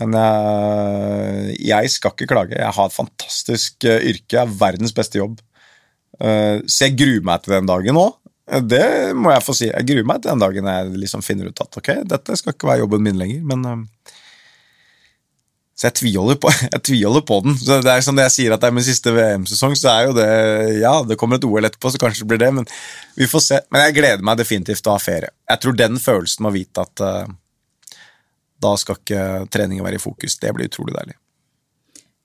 [0.00, 2.58] men jeg, jeg, skal ikke klage.
[2.58, 5.38] Jeg har et fantastisk eh, yrke, jeg har verdens beste jobb.
[6.20, 8.08] Eh, så jeg gruer meg til den dagen nå.
[8.66, 9.68] Det må jeg få si.
[9.68, 12.68] Jeg gruer meg til den dagen jeg liksom finner ut at ok, dette skal ikke
[12.72, 13.84] være jobben min lenger, men um,
[15.78, 17.54] Så jeg tviholder på, jeg tviholder på den.
[17.56, 20.08] Så det er som det jeg sier at det er min siste VM-sesong, så er
[20.08, 20.30] jo det
[20.80, 22.66] Ja, det kommer et OL etterpå, så kanskje det blir det, men
[23.16, 23.60] vi får se.
[23.70, 25.30] Men jeg gleder meg definitivt til å ha ferie.
[25.48, 27.38] Jeg tror den følelsen med å vite at uh,
[28.60, 31.16] da skal ikke treningen være i fokus, det blir utrolig deilig.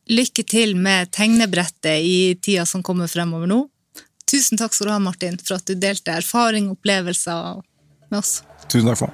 [0.06, 3.64] Lykke til med tegnebrettet i tida som kommer fremover nå.
[4.36, 7.62] Tusen takk skal du ha, Martin, for at du delte erfaring og opplevelser
[8.12, 8.44] med oss.
[8.68, 9.08] Tusen takk for.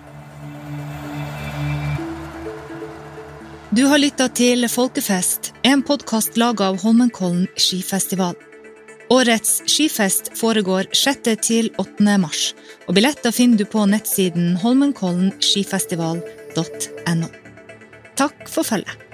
[3.71, 8.35] Du har lytta til Folkefest, en podkast laga av Holmenkollen skifestival.
[9.13, 11.37] Årets skifest foregår 6.
[11.45, 12.17] til 8.
[12.23, 12.55] mars,
[12.87, 17.27] og billetter finner du på nettsiden holmenkollenskifestival.no.
[18.17, 19.10] Takk for følget.